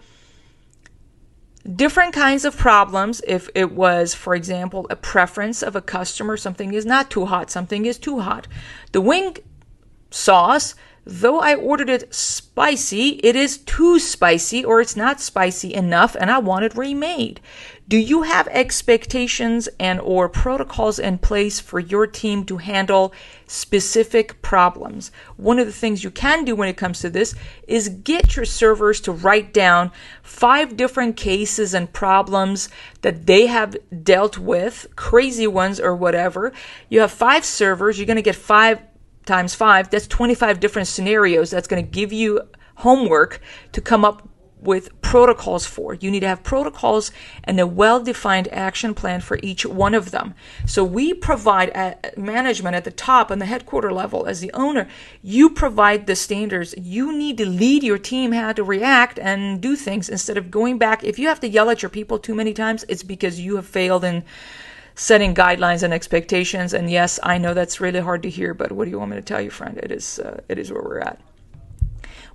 different 1.75 2.13
kinds 2.13 2.45
of 2.45 2.57
problems. 2.57 3.21
If 3.27 3.50
it 3.56 3.71
was 3.71 4.13
for 4.13 4.36
example 4.36 4.86
a 4.89 4.95
preference 4.95 5.63
of 5.63 5.75
a 5.75 5.81
customer 5.81 6.38
something 6.38 6.74
is 6.74 6.86
not 6.86 7.10
too 7.10 7.25
hot 7.25 7.50
something 7.50 7.86
is 7.86 7.98
too 7.98 8.19
hot. 8.19 8.48
The 8.92 9.01
wing 9.01 9.38
sauce 10.12 10.75
though 11.05 11.39
i 11.39 11.53
ordered 11.55 11.89
it 11.89 12.13
spicy 12.13 13.19
it 13.23 13.35
is 13.35 13.57
too 13.57 13.99
spicy 13.99 14.63
or 14.63 14.80
it's 14.80 14.95
not 14.95 15.19
spicy 15.19 15.73
enough 15.73 16.16
and 16.19 16.31
i 16.31 16.37
want 16.37 16.66
it 16.66 16.75
remade 16.75 17.39
do 17.85 17.97
you 17.97 18.21
have 18.21 18.47
expectations 18.47 19.68
and 19.78 19.99
or 19.99 20.30
protocols 20.30 20.99
in 20.99 21.18
place 21.18 21.59
for 21.59 21.81
your 21.81 22.07
team 22.07 22.45
to 22.45 22.57
handle 22.57 23.13
specific 23.45 24.42
problems? 24.42 25.11
One 25.35 25.59
of 25.59 25.66
the 25.66 25.73
things 25.73 26.01
you 26.04 26.09
can 26.09 26.45
do 26.45 26.56
when 26.56 26.69
it 26.69 26.78
comes 26.78 27.01
to 27.01 27.09
this 27.09 27.35
is 27.68 27.89
get 27.89 28.37
your 28.37 28.45
servers 28.45 29.01
to 29.01 29.11
write 29.11 29.54
down 29.54 29.92
five 30.21 30.78
different 30.78 31.18
cases 31.18 31.73
and 31.73 31.92
problems 31.92 32.69
that 33.01 33.25
they 33.25 33.47
have 33.47 33.75
dealt 34.01 34.37
with, 34.37 34.87
crazy 34.95 35.47
ones 35.47 35.80
or 35.80 35.94
whatever. 35.94 36.54
You 36.87 37.01
have 37.01 37.11
five 37.11 37.44
servers, 37.44 37.97
you're 37.97 38.07
going 38.07 38.16
to 38.16 38.21
get 38.21 38.35
five 38.35 38.80
times 39.25 39.56
five, 39.56 39.89
that's 39.89 40.07
25 40.07 40.59
different 40.59 40.87
scenarios. 40.87 41.51
That's 41.51 41.68
going 41.68 41.83
to 41.83 41.92
give 41.92 42.11
you 42.13 42.42
homework 42.75 43.42
to 43.71 43.81
come 43.81 44.03
up 44.03 44.27
with 44.63 45.01
protocols 45.01 45.65
for. 45.65 45.94
You 45.94 46.09
need 46.09 46.21
to 46.21 46.27
have 46.27 46.44
protocols 46.44 47.11
and 47.44 47.59
a 47.59 47.68
well 47.68 48.01
defined 48.01 48.47
action 48.51 48.94
plan 48.94 49.21
for 49.21 49.39
each 49.44 49.65
one 49.65 49.94
of 49.94 50.11
them. 50.11 50.33
So 50.65 50.83
we 50.83 51.13
provide 51.13 51.97
management 52.18 52.75
at 52.75 52.83
the 52.83 52.92
top 52.92 53.30
and 53.30 53.42
the 53.42 53.45
headquarter 53.45 53.92
level 53.92 54.25
as 54.25 54.39
the 54.39 54.51
owner. 54.53 54.87
You 55.21 55.49
provide 55.49 56.07
the 56.07 56.15
standards. 56.15 56.73
You 56.77 57.15
need 57.15 57.37
to 57.37 57.45
lead 57.45 57.83
your 57.83 57.97
team 57.97 58.31
how 58.31 58.53
to 58.53 58.63
react 58.63 59.19
and 59.19 59.61
do 59.61 59.75
things 59.75 60.09
instead 60.09 60.37
of 60.37 60.49
going 60.49 60.77
back. 60.77 61.03
If 61.03 61.19
you 61.19 61.27
have 61.27 61.42
to 61.42 61.49
yell 61.49 61.69
at 61.69 61.81
your 61.81 61.89
people 61.89 62.18
too 62.18 62.35
many 62.35 62.53
times, 62.53 62.85
it's 62.87 63.03
because 63.03 63.39
you 63.39 63.57
have 63.57 63.68
failed 63.68 64.03
in 64.03 64.23
setting 64.95 65.33
guidelines 65.33 65.83
and 65.83 65.94
expectations. 65.94 66.73
And 66.73 66.90
yes, 66.90 67.19
I 67.23 67.38
know 67.38 67.54
that's 67.54 67.81
really 67.81 68.00
hard 68.00 68.23
to 68.23 68.30
hear, 68.30 68.54
but 68.54 68.71
what 68.71 68.85
do 68.85 68.92
you 68.92 69.00
want 69.00 69.12
me 69.12 69.18
to 69.18 69.23
tell 69.23 69.42
you, 69.42 69.50
friend? 69.50 69.78
It 69.78 69.92
is, 69.92 70.19
uh, 70.19 70.42
it 70.50 70.59
is 70.59 70.71
where 70.71 70.83
we're 70.83 71.00
at. 71.00 71.19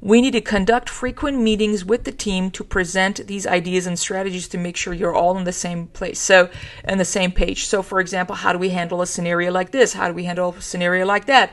We 0.01 0.21
need 0.21 0.33
to 0.33 0.41
conduct 0.41 0.89
frequent 0.89 1.41
meetings 1.41 1.85
with 1.85 2.05
the 2.05 2.13
team 2.13 2.53
to 2.53 2.63
present 2.63 3.27
these 3.27 3.49
ideas 3.49 3.87
and 3.87 3.99
strategies 3.99 4.47
to 4.49 4.59
make 4.59 4.77
sure 4.77 4.95
you're 4.95 5.15
all 5.15 5.37
in 5.37 5.43
the 5.43 5.53
same 5.53 5.89
place. 5.89 6.21
So, 6.21 6.51
in 6.87 6.99
the 6.99 7.05
same 7.05 7.33
page. 7.33 7.67
So, 7.67 7.83
for 7.83 7.99
example, 7.99 8.37
how 8.37 8.53
do 8.53 8.59
we 8.59 8.69
handle 8.69 9.03
a 9.03 9.07
scenario 9.07 9.51
like 9.51 9.73
this? 9.73 9.95
How 9.95 10.07
do 10.07 10.15
we 10.15 10.25
handle 10.25 10.55
a 10.57 10.63
scenario 10.63 11.05
like 11.05 11.27
that? 11.27 11.53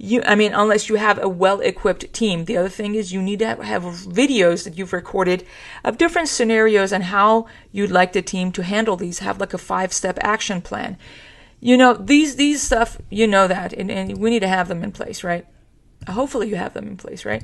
You, 0.00 0.22
I 0.24 0.36
mean, 0.36 0.54
unless 0.54 0.88
you 0.88 0.94
have 0.94 1.20
a 1.20 1.28
well 1.28 1.60
equipped 1.60 2.12
team. 2.12 2.44
The 2.44 2.56
other 2.56 2.68
thing 2.68 2.94
is 2.94 3.12
you 3.12 3.20
need 3.20 3.40
to 3.40 3.46
have 3.62 3.82
videos 3.82 4.62
that 4.64 4.78
you've 4.78 4.92
recorded 4.92 5.44
of 5.82 5.98
different 5.98 6.28
scenarios 6.28 6.92
and 6.92 7.04
how 7.04 7.46
you'd 7.72 7.90
like 7.90 8.12
the 8.12 8.22
team 8.22 8.52
to 8.52 8.62
handle 8.62 8.96
these. 8.96 9.18
Have 9.18 9.40
like 9.40 9.54
a 9.54 9.58
five 9.58 9.92
step 9.92 10.16
action 10.22 10.62
plan. 10.62 10.96
You 11.60 11.76
know, 11.76 11.94
these, 11.94 12.36
these 12.36 12.62
stuff, 12.62 12.98
you 13.10 13.26
know 13.26 13.48
that, 13.48 13.72
and, 13.72 13.90
and 13.90 14.18
we 14.18 14.30
need 14.30 14.40
to 14.40 14.48
have 14.48 14.68
them 14.68 14.84
in 14.84 14.92
place, 14.92 15.24
right? 15.24 15.44
Hopefully, 16.06 16.48
you 16.48 16.54
have 16.54 16.74
them 16.74 16.86
in 16.86 16.96
place, 16.96 17.24
right? 17.24 17.42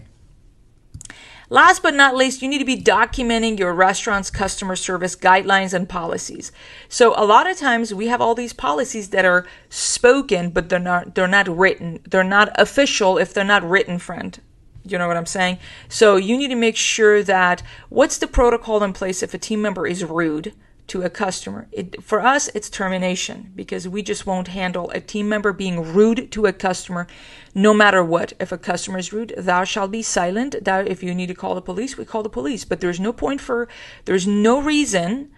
Last 1.50 1.82
but 1.82 1.94
not 1.94 2.16
least, 2.16 2.40
you 2.40 2.48
need 2.48 2.58
to 2.58 2.64
be 2.64 2.80
documenting 2.80 3.58
your 3.58 3.74
restaurant's 3.74 4.30
customer 4.30 4.76
service 4.76 5.14
guidelines 5.14 5.74
and 5.74 5.88
policies. 5.88 6.52
So 6.88 7.14
a 7.16 7.26
lot 7.26 7.48
of 7.48 7.58
times 7.58 7.92
we 7.92 8.06
have 8.06 8.20
all 8.20 8.34
these 8.34 8.54
policies 8.54 9.10
that 9.10 9.24
are 9.24 9.46
spoken, 9.68 10.50
but 10.50 10.68
they're 10.68 10.78
not 10.78 11.14
they're 11.14 11.28
not 11.28 11.48
written. 11.48 12.00
They're 12.08 12.24
not 12.24 12.50
official 12.58 13.18
if 13.18 13.34
they're 13.34 13.44
not 13.44 13.68
written, 13.68 13.98
friend. 13.98 14.40
You 14.86 14.98
know 14.98 15.06
what 15.06 15.16
I'm 15.16 15.26
saying? 15.26 15.58
So 15.88 16.16
you 16.16 16.36
need 16.36 16.48
to 16.48 16.54
make 16.54 16.76
sure 16.76 17.22
that 17.22 17.62
what's 17.88 18.18
the 18.18 18.26
protocol 18.26 18.82
in 18.82 18.92
place 18.92 19.22
if 19.22 19.34
a 19.34 19.38
team 19.38 19.62
member 19.62 19.86
is 19.86 20.04
rude? 20.04 20.54
To 20.86 21.02
a 21.02 21.10
customer. 21.10 21.66
It, 21.72 22.02
for 22.02 22.20
us, 22.20 22.48
it's 22.54 22.68
termination 22.68 23.52
because 23.54 23.88
we 23.88 24.02
just 24.02 24.26
won't 24.26 24.48
handle 24.48 24.90
a 24.90 25.00
team 25.00 25.28
member 25.28 25.52
being 25.52 25.94
rude 25.94 26.30
to 26.32 26.46
a 26.46 26.52
customer 26.52 27.06
no 27.54 27.72
matter 27.72 28.04
what. 28.04 28.34
If 28.38 28.52
a 28.52 28.58
customer 28.58 28.98
is 28.98 29.12
rude, 29.12 29.34
thou 29.36 29.64
shalt 29.64 29.90
be 29.90 30.02
silent. 30.02 30.64
Thou, 30.64 30.80
if 30.80 31.02
you 31.02 31.14
need 31.14 31.28
to 31.28 31.34
call 31.34 31.54
the 31.54 31.62
police, 31.62 31.96
we 31.96 32.04
call 32.04 32.22
the 32.22 32.28
police. 32.28 32.64
But 32.64 32.80
there's 32.80 33.00
no 33.00 33.12
point 33.12 33.40
for, 33.40 33.68
there's 34.04 34.26
no 34.26 34.60
reason, 34.60 35.30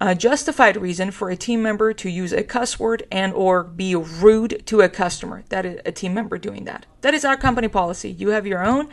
a 0.00 0.14
justified 0.14 0.76
reason 0.76 1.10
for 1.10 1.28
a 1.28 1.36
team 1.36 1.62
member 1.62 1.92
to 1.92 2.08
use 2.08 2.32
a 2.32 2.44
cuss 2.44 2.78
word 2.78 3.06
and 3.10 3.34
or 3.34 3.64
be 3.64 3.94
rude 3.94 4.62
to 4.66 4.80
a 4.80 4.88
customer. 4.88 5.42
That 5.48 5.66
is 5.66 5.80
a 5.84 5.92
team 5.92 6.14
member 6.14 6.38
doing 6.38 6.64
that. 6.64 6.86
That 7.00 7.14
is 7.14 7.24
our 7.24 7.36
company 7.36 7.68
policy. 7.68 8.10
You 8.10 8.28
have 8.28 8.46
your 8.46 8.64
own. 8.64 8.88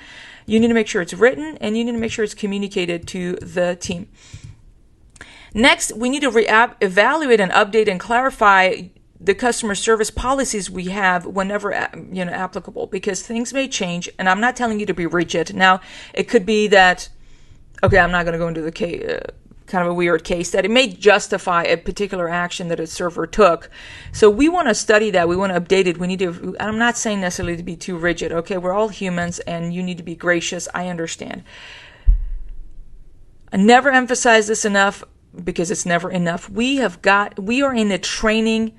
You 0.45 0.59
need 0.59 0.69
to 0.69 0.73
make 0.73 0.87
sure 0.87 1.01
it's 1.01 1.13
written 1.13 1.57
and 1.61 1.77
you 1.77 1.83
need 1.83 1.93
to 1.93 1.97
make 1.99 2.11
sure 2.11 2.25
it's 2.25 2.33
communicated 2.33 3.07
to 3.09 3.35
the 3.35 3.75
team. 3.75 4.09
Next, 5.55 5.95
we 5.95 6.09
need 6.09 6.19
to 6.19 6.29
re- 6.29 6.47
evaluate 6.81 7.39
and 7.39 7.49
update 7.53 7.87
and 7.87 7.97
clarify 7.97 8.89
the 9.21 9.33
customer 9.33 9.73
service 9.73 10.11
policies 10.11 10.69
we 10.69 10.87
have 10.87 11.25
whenever 11.25 11.71
you 12.11 12.25
know 12.25 12.31
applicable 12.33 12.87
because 12.87 13.21
things 13.21 13.53
may 13.53 13.65
change 13.65 14.09
and 14.19 14.27
i'm 14.27 14.41
not 14.41 14.57
telling 14.57 14.79
you 14.81 14.85
to 14.85 14.93
be 14.93 15.05
rigid. 15.05 15.55
Now 15.55 15.79
it 16.13 16.25
could 16.25 16.45
be 16.45 16.67
that 16.67 17.07
okay 17.81 17.97
i'm 17.97 18.11
not 18.11 18.23
going 18.23 18.33
to 18.33 18.37
go 18.37 18.49
into 18.49 18.61
the 18.61 18.71
case 18.73 19.07
uh, 19.07 19.31
kind 19.67 19.83
of 19.83 19.89
a 19.89 19.93
weird 19.93 20.25
case 20.25 20.51
that 20.51 20.65
it 20.65 20.69
may 20.69 20.87
justify 20.87 21.63
a 21.63 21.77
particular 21.77 22.27
action 22.29 22.67
that 22.67 22.79
a 22.79 22.85
server 22.85 23.25
took. 23.25 23.69
So 24.11 24.29
we 24.29 24.49
want 24.49 24.67
to 24.67 24.75
study 24.75 25.09
that 25.11 25.29
we 25.29 25.37
want 25.37 25.53
to 25.53 25.61
update 25.61 25.87
it 25.87 25.97
we 25.97 26.07
need 26.07 26.19
to 26.19 26.57
i'm 26.59 26.77
not 26.77 26.97
saying 26.97 27.21
necessarily 27.21 27.55
to 27.55 27.63
be 27.63 27.77
too 27.77 27.97
rigid 27.97 28.33
okay? 28.33 28.57
We're 28.57 28.73
all 28.73 28.89
humans 28.89 29.39
and 29.39 29.73
you 29.73 29.81
need 29.81 29.97
to 29.97 30.03
be 30.03 30.15
gracious 30.15 30.67
i 30.73 30.89
understand. 30.89 31.45
I 33.53 33.57
never 33.57 33.89
emphasize 33.89 34.47
this 34.47 34.65
enough 34.65 35.05
because 35.43 35.71
it's 35.71 35.85
never 35.85 36.09
enough. 36.09 36.49
We 36.49 36.77
have 36.77 37.01
got, 37.01 37.39
we 37.39 37.61
are 37.61 37.73
in 37.73 37.91
a 37.91 37.97
training, 37.97 38.73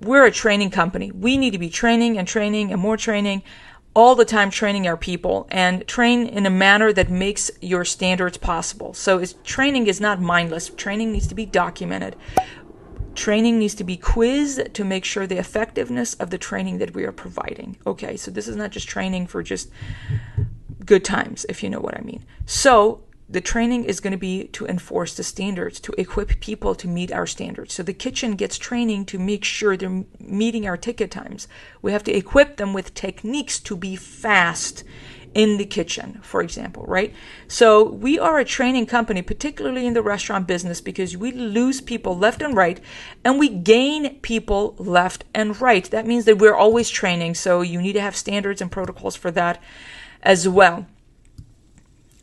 we're 0.00 0.26
a 0.26 0.30
training 0.30 0.70
company. 0.70 1.10
We 1.10 1.36
need 1.36 1.52
to 1.52 1.58
be 1.58 1.70
training 1.70 2.18
and 2.18 2.26
training 2.26 2.72
and 2.72 2.80
more 2.80 2.96
training 2.96 3.42
all 3.94 4.14
the 4.14 4.24
time 4.24 4.50
training 4.50 4.86
our 4.86 4.96
people 4.96 5.48
and 5.50 5.86
train 5.88 6.26
in 6.26 6.46
a 6.46 6.50
manner 6.50 6.92
that 6.92 7.10
makes 7.10 7.50
your 7.60 7.84
standards 7.84 8.36
possible. 8.36 8.94
So 8.94 9.18
it's 9.18 9.34
training 9.44 9.88
is 9.88 10.00
not 10.00 10.20
mindless. 10.20 10.68
Training 10.68 11.10
needs 11.10 11.26
to 11.28 11.34
be 11.34 11.46
documented. 11.46 12.14
Training 13.16 13.58
needs 13.58 13.74
to 13.74 13.82
be 13.82 13.96
quizzed 13.96 14.72
to 14.74 14.84
make 14.84 15.04
sure 15.04 15.26
the 15.26 15.38
effectiveness 15.38 16.14
of 16.14 16.30
the 16.30 16.38
training 16.38 16.78
that 16.78 16.94
we 16.94 17.02
are 17.02 17.10
providing. 17.10 17.76
Okay, 17.84 18.16
so 18.16 18.30
this 18.30 18.46
is 18.46 18.54
not 18.54 18.70
just 18.70 18.86
training 18.88 19.26
for 19.26 19.42
just 19.42 19.68
good 20.86 21.04
times, 21.04 21.44
if 21.48 21.64
you 21.64 21.68
know 21.68 21.80
what 21.80 21.96
I 21.96 22.02
mean. 22.02 22.24
So 22.46 23.02
the 23.28 23.40
training 23.40 23.84
is 23.84 24.00
going 24.00 24.12
to 24.12 24.18
be 24.18 24.48
to 24.48 24.66
enforce 24.66 25.14
the 25.14 25.22
standards, 25.22 25.80
to 25.80 25.92
equip 25.98 26.40
people 26.40 26.74
to 26.74 26.88
meet 26.88 27.12
our 27.12 27.26
standards. 27.26 27.74
So 27.74 27.82
the 27.82 27.92
kitchen 27.92 28.36
gets 28.36 28.56
training 28.56 29.04
to 29.06 29.18
make 29.18 29.44
sure 29.44 29.76
they're 29.76 30.04
meeting 30.18 30.66
our 30.66 30.78
ticket 30.78 31.10
times. 31.10 31.46
We 31.82 31.92
have 31.92 32.04
to 32.04 32.16
equip 32.16 32.56
them 32.56 32.72
with 32.72 32.94
techniques 32.94 33.60
to 33.60 33.76
be 33.76 33.96
fast 33.96 34.82
in 35.34 35.58
the 35.58 35.66
kitchen, 35.66 36.20
for 36.22 36.40
example, 36.40 36.84
right? 36.86 37.14
So 37.48 37.84
we 37.84 38.18
are 38.18 38.38
a 38.38 38.46
training 38.46 38.86
company, 38.86 39.20
particularly 39.20 39.86
in 39.86 39.92
the 39.92 40.02
restaurant 40.02 40.46
business, 40.46 40.80
because 40.80 41.16
we 41.16 41.32
lose 41.32 41.82
people 41.82 42.16
left 42.16 42.40
and 42.40 42.56
right 42.56 42.80
and 43.24 43.38
we 43.38 43.50
gain 43.50 44.20
people 44.20 44.74
left 44.78 45.24
and 45.34 45.60
right. 45.60 45.84
That 45.90 46.06
means 46.06 46.24
that 46.24 46.38
we're 46.38 46.54
always 46.54 46.88
training. 46.88 47.34
So 47.34 47.60
you 47.60 47.82
need 47.82 47.92
to 47.92 48.00
have 48.00 48.16
standards 48.16 48.62
and 48.62 48.72
protocols 48.72 49.16
for 49.16 49.30
that 49.32 49.62
as 50.22 50.48
well. 50.48 50.86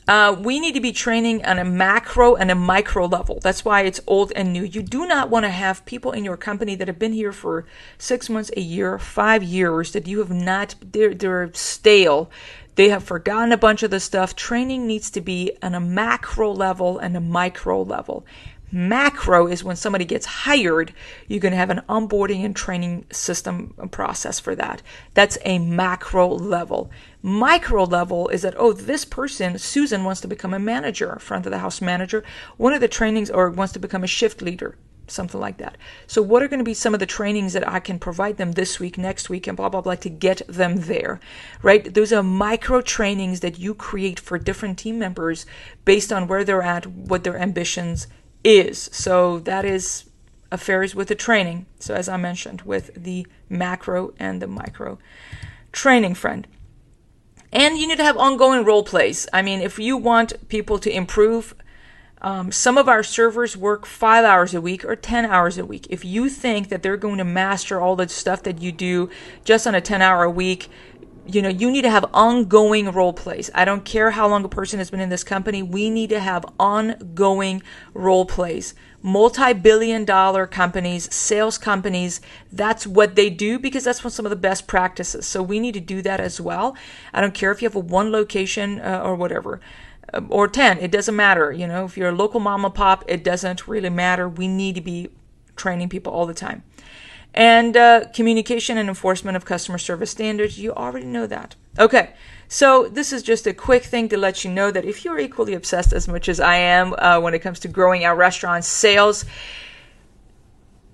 Uh, 0.08 0.36
we 0.40 0.60
need 0.60 0.76
to 0.76 0.82
be 0.82 0.92
training 0.92 1.44
on 1.46 1.58
a 1.58 1.66
macro 1.66 2.36
and 2.36 2.52
a 2.52 2.56
micro 2.56 3.06
level. 3.06 3.40
That's 3.42 3.66
why 3.66 3.82
it's 3.82 4.00
old 4.06 4.32
and 4.36 4.54
new. 4.54 4.64
You 4.64 4.84
do 4.84 5.08
not 5.08 5.32
want 5.32 5.46
to 5.46 5.50
have 5.50 5.86
people 5.86 6.12
in 6.12 6.24
your 6.24 6.38
company 6.38 6.76
that 6.76 6.88
have 6.88 7.00
been 7.00 7.14
here 7.14 7.32
for 7.32 7.66
six 7.98 8.30
months, 8.30 8.52
a 8.56 8.62
year, 8.62 9.00
five 9.00 9.42
years 9.42 9.94
that 9.94 10.08
you 10.08 10.20
have 10.20 10.30
not, 10.30 10.76
they're, 10.80 11.16
they're 11.16 11.52
stale. 11.54 12.30
They 12.76 12.90
have 12.90 13.04
forgotten 13.04 13.52
a 13.52 13.58
bunch 13.58 13.84
of 13.84 13.90
the 13.90 14.00
stuff. 14.00 14.36
Training 14.36 14.86
needs 14.86 15.10
to 15.12 15.22
be 15.22 15.54
on 15.64 15.74
a 15.74 15.80
macro 15.80 16.52
level 16.52 17.00
and 17.00 17.16
a 17.18 17.22
micro 17.22 17.82
level. 17.82 18.26
Macro 18.76 19.48
is 19.48 19.64
when 19.64 19.78
somebody 19.78 20.04
gets 20.04 20.26
hired, 20.26 20.94
you're 21.30 21.40
going 21.40 21.54
to 21.54 21.58
have 21.58 21.70
an 21.70 21.84
onboarding 21.88 22.44
and 22.44 22.54
training 22.54 23.06
system 23.10 23.74
process 23.90 24.38
for 24.38 24.54
that. 24.54 24.82
That's 25.14 25.38
a 25.46 25.60
macro 25.60 26.28
level. 26.28 26.92
Micro 27.22 27.86
level 27.86 28.28
is 28.28 28.42
that, 28.42 28.54
oh, 28.58 28.74
this 28.74 29.06
person, 29.06 29.58
Susan, 29.58 30.04
wants 30.04 30.20
to 30.20 30.28
become 30.28 30.54
a 30.54 30.60
manager, 30.60 31.18
front 31.20 31.46
of 31.46 31.54
the 31.54 31.60
house 31.60 31.80
manager. 31.80 32.22
One 32.58 32.74
of 32.74 32.82
the 32.82 32.90
trainings, 32.90 33.32
or 33.32 33.50
wants 33.50 33.72
to 33.74 33.80
become 33.80 34.04
a 34.04 34.08
shift 34.08 34.42
leader 34.42 34.76
something 35.08 35.40
like 35.40 35.60
that. 35.60 35.78
So, 36.08 36.22
what 36.22 36.42
are 36.42 36.48
going 36.48 36.60
to 36.60 36.66
be 36.66 36.74
some 36.74 36.96
of 36.96 37.00
the 37.00 37.06
trainings 37.06 37.54
that 37.54 37.70
I 37.70 37.80
can 37.80 38.00
provide 38.00 38.38
them 38.38 38.54
this 38.54 38.80
week, 38.80 38.98
next 38.98 39.30
week, 39.30 39.46
and 39.46 39.56
blah, 39.56 39.70
blah, 39.70 39.82
blah 39.82 39.94
to 39.94 40.10
get 40.10 40.42
them 40.48 40.78
there, 40.78 41.20
right? 41.62 41.94
Those 41.94 42.12
are 42.12 42.24
micro 42.24 42.82
trainings 42.82 43.42
that 43.42 43.60
you 43.60 43.76
create 43.76 44.20
for 44.20 44.40
different 44.40 44.80
team 44.80 44.98
members 44.98 45.46
based 45.86 46.12
on 46.12 46.28
where 46.28 46.44
they're 46.44 46.64
at, 46.64 46.88
what 46.88 47.24
their 47.24 47.38
ambitions 47.38 48.08
is. 48.46 48.90
So 48.94 49.40
that 49.40 49.66
is 49.66 50.06
affairs 50.52 50.96
with 50.96 51.08
the 51.08 51.16
training. 51.16 51.66
So 51.80 51.94
as 51.94 52.08
I 52.08 52.18
mentioned, 52.18 52.62
with 52.62 52.92
the 52.96 53.28
macro 53.50 54.14
and 54.20 54.42
the 54.42 54.48
micro 54.48 55.00
training 55.72 56.16
friend. 56.16 56.48
And 57.52 57.78
you 57.78 57.88
need 57.88 57.98
to 57.98 58.04
have 58.04 58.18
ongoing 58.18 58.66
role 58.66 58.84
plays. 58.84 59.28
I 59.32 59.42
mean, 59.42 59.62
if 59.62 59.80
you 59.80 59.98
want 59.98 60.48
people 60.50 60.78
to 60.80 60.94
improve, 60.94 61.56
um, 62.22 62.52
some 62.52 62.78
of 62.78 62.90
our 62.90 63.04
servers 63.04 63.56
work 63.56 63.86
five 63.86 64.26
hours 64.26 64.54
a 64.54 64.62
week 64.62 64.84
or 64.84 64.96
10 64.96 65.26
hours 65.26 65.58
a 65.58 65.66
week. 65.66 65.88
If 65.90 66.04
you 66.04 66.28
think 66.30 66.70
that 66.70 66.82
they're 66.82 66.98
going 66.98 67.18
to 67.18 67.24
master 67.24 67.80
all 67.80 67.96
the 67.96 68.10
stuff 68.10 68.44
that 68.44 68.62
you 68.62 68.72
do 68.72 69.10
just 69.44 69.68
on 69.68 69.76
a 69.76 69.82
10 69.82 70.02
hour 70.02 70.24
a 70.24 70.30
week, 70.30 70.70
you 71.28 71.42
know, 71.42 71.50
you 71.50 71.72
need 71.72 71.82
to 71.82 71.90
have 71.90 72.06
ongoing 72.14 72.92
role 72.92 73.14
plays. 73.14 73.50
I 73.54 73.66
don't 73.66 73.84
care 73.84 74.12
how 74.12 74.28
long 74.28 74.44
a 74.44 74.50
person 74.50 74.80
has 74.80 74.92
been 74.92 75.00
in 75.00 75.10
this 75.10 75.24
company. 75.24 75.64
We 75.64 75.90
need 75.90 76.10
to 76.12 76.20
have 76.20 76.46
ongoing 76.60 77.64
role 77.94 78.26
plays. 78.26 78.76
Multi 79.02 79.54
billion 79.54 80.06
dollar 80.06 80.48
companies, 80.48 81.14
sales 81.14 81.58
companies, 81.58 82.22
that's 82.52 82.88
what 82.88 83.16
they 83.16 83.30
do 83.30 83.60
because 83.60 83.84
that's 83.84 84.04
one 84.04 84.12
some 84.12 84.26
of 84.26 84.32
the 84.32 84.36
best 84.36 84.68
practices. 84.68 85.26
So 85.28 85.44
we 85.44 85.60
need 85.60 85.74
to 85.76 85.80
do 85.80 86.02
that 86.02 86.20
as 86.20 86.42
well. 86.42 86.76
I 87.14 87.22
don't 87.22 87.34
care 87.34 87.52
if 87.52 87.62
you 87.62 87.68
have 87.68 87.76
a 87.76 87.80
one 87.80 88.12
location 88.12 88.80
uh, 88.80 89.02
or 89.04 89.16
whatever 89.16 89.62
uh, 90.14 90.22
or 90.30 90.48
10, 90.48 90.80
it 90.80 90.92
doesn't 90.92 91.16
matter. 91.16 91.52
You 91.52 91.68
know, 91.68 91.86
if 91.86 91.98
you're 91.98 92.10
a 92.10 92.16
local 92.16 92.40
mom 92.40 92.66
and 92.66 92.74
pop, 92.74 93.04
it 93.08 93.24
doesn't 93.24 93.68
really 93.68 93.90
matter. 93.90 94.28
We 94.28 94.48
need 94.48 94.76
to 94.76 94.82
be 94.82 95.10
training 95.56 95.90
people 95.90 96.14
all 96.14 96.26
the 96.26 96.34
time. 96.34 96.64
And 97.36 97.76
uh, 97.76 98.06
communication 98.14 98.78
and 98.78 98.88
enforcement 98.88 99.36
of 99.36 99.44
customer 99.44 99.78
service 99.78 100.10
standards, 100.10 100.58
you 100.58 100.74
already 100.74 101.06
know 101.06 101.28
that. 101.28 101.56
Okay, 101.78 102.14
so 102.48 102.88
this 102.88 103.12
is 103.12 103.22
just 103.22 103.46
a 103.46 103.54
quick 103.54 103.84
thing 103.84 104.08
to 104.10 104.18
let 104.18 104.46
you 104.46 104.52
know 104.52 104.72
that 104.72 104.86
if 104.86 105.04
you're 105.04 105.20
equally 105.20 105.54
obsessed 105.54 105.92
as 105.92 106.08
much 106.08 106.30
as 106.30 106.40
I 106.40 106.56
am 106.56 106.94
uh, 106.98 107.20
when 107.20 107.34
it 107.34 107.40
comes 107.40 107.60
to 107.60 107.68
growing 107.68 108.06
our 108.06 108.16
restaurant 108.16 108.64
sales, 108.64 109.26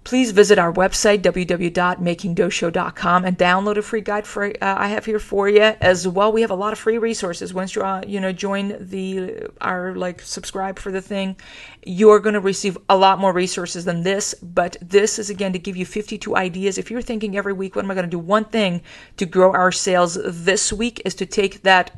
please 0.03 0.31
visit 0.31 0.57
our 0.57 0.73
website 0.73 1.21
www.makingdoughshow.com 1.21 3.25
and 3.25 3.37
download 3.37 3.77
a 3.77 3.81
free 3.81 4.01
guide 4.01 4.25
for 4.25 4.45
uh, 4.45 4.51
I 4.61 4.87
have 4.87 5.05
here 5.05 5.19
for 5.19 5.47
you 5.47 5.61
as 5.61 6.07
well. 6.07 6.31
We 6.31 6.41
have 6.41 6.49
a 6.49 6.55
lot 6.55 6.73
of 6.73 6.79
free 6.79 6.97
resources. 6.97 7.53
Once 7.53 7.75
you 7.75 7.83
uh, 7.83 8.01
you 8.07 8.19
know 8.19 8.31
join 8.31 8.75
the 8.79 9.47
our 9.61 9.95
like 9.95 10.21
subscribe 10.21 10.79
for 10.79 10.91
the 10.91 11.01
thing, 11.01 11.35
you're 11.85 12.19
going 12.19 12.33
to 12.33 12.39
receive 12.39 12.77
a 12.89 12.97
lot 12.97 13.19
more 13.19 13.33
resources 13.33 13.85
than 13.85 14.03
this. 14.03 14.33
But 14.41 14.77
this 14.81 15.19
is 15.19 15.29
again 15.29 15.53
to 15.53 15.59
give 15.59 15.77
you 15.77 15.85
52 15.85 16.35
ideas. 16.35 16.77
If 16.77 16.89
you're 16.89 17.01
thinking 17.01 17.37
every 17.37 17.53
week, 17.53 17.75
what 17.75 17.85
am 17.85 17.91
I 17.91 17.93
going 17.93 18.05
to 18.05 18.09
do? 18.09 18.19
One 18.19 18.45
thing 18.45 18.81
to 19.17 19.25
grow 19.25 19.53
our 19.53 19.71
sales 19.71 20.17
this 20.23 20.73
week 20.73 21.01
is 21.05 21.13
to 21.15 21.25
take 21.25 21.61
that 21.61 21.91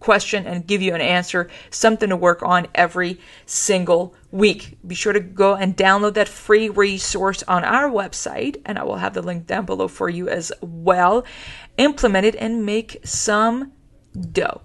question 0.00 0.46
and 0.46 0.66
give 0.66 0.82
you 0.82 0.94
an 0.94 1.00
answer, 1.00 1.48
something 1.70 2.10
to 2.10 2.16
work 2.16 2.42
on 2.42 2.66
every 2.74 3.18
single 3.46 4.14
week. 4.36 4.78
Be 4.86 4.94
sure 4.94 5.12
to 5.12 5.20
go 5.20 5.54
and 5.54 5.76
download 5.76 6.14
that 6.14 6.28
free 6.28 6.68
resource 6.68 7.42
on 7.44 7.64
our 7.64 7.90
website, 7.90 8.60
and 8.64 8.78
I 8.78 8.84
will 8.84 8.96
have 8.96 9.14
the 9.14 9.22
link 9.22 9.46
down 9.46 9.64
below 9.66 9.88
for 9.88 10.08
you 10.08 10.28
as 10.28 10.52
well. 10.60 11.24
Implement 11.78 12.26
it 12.26 12.36
and 12.36 12.64
make 12.64 13.00
some 13.04 13.72
dough. 14.32 14.62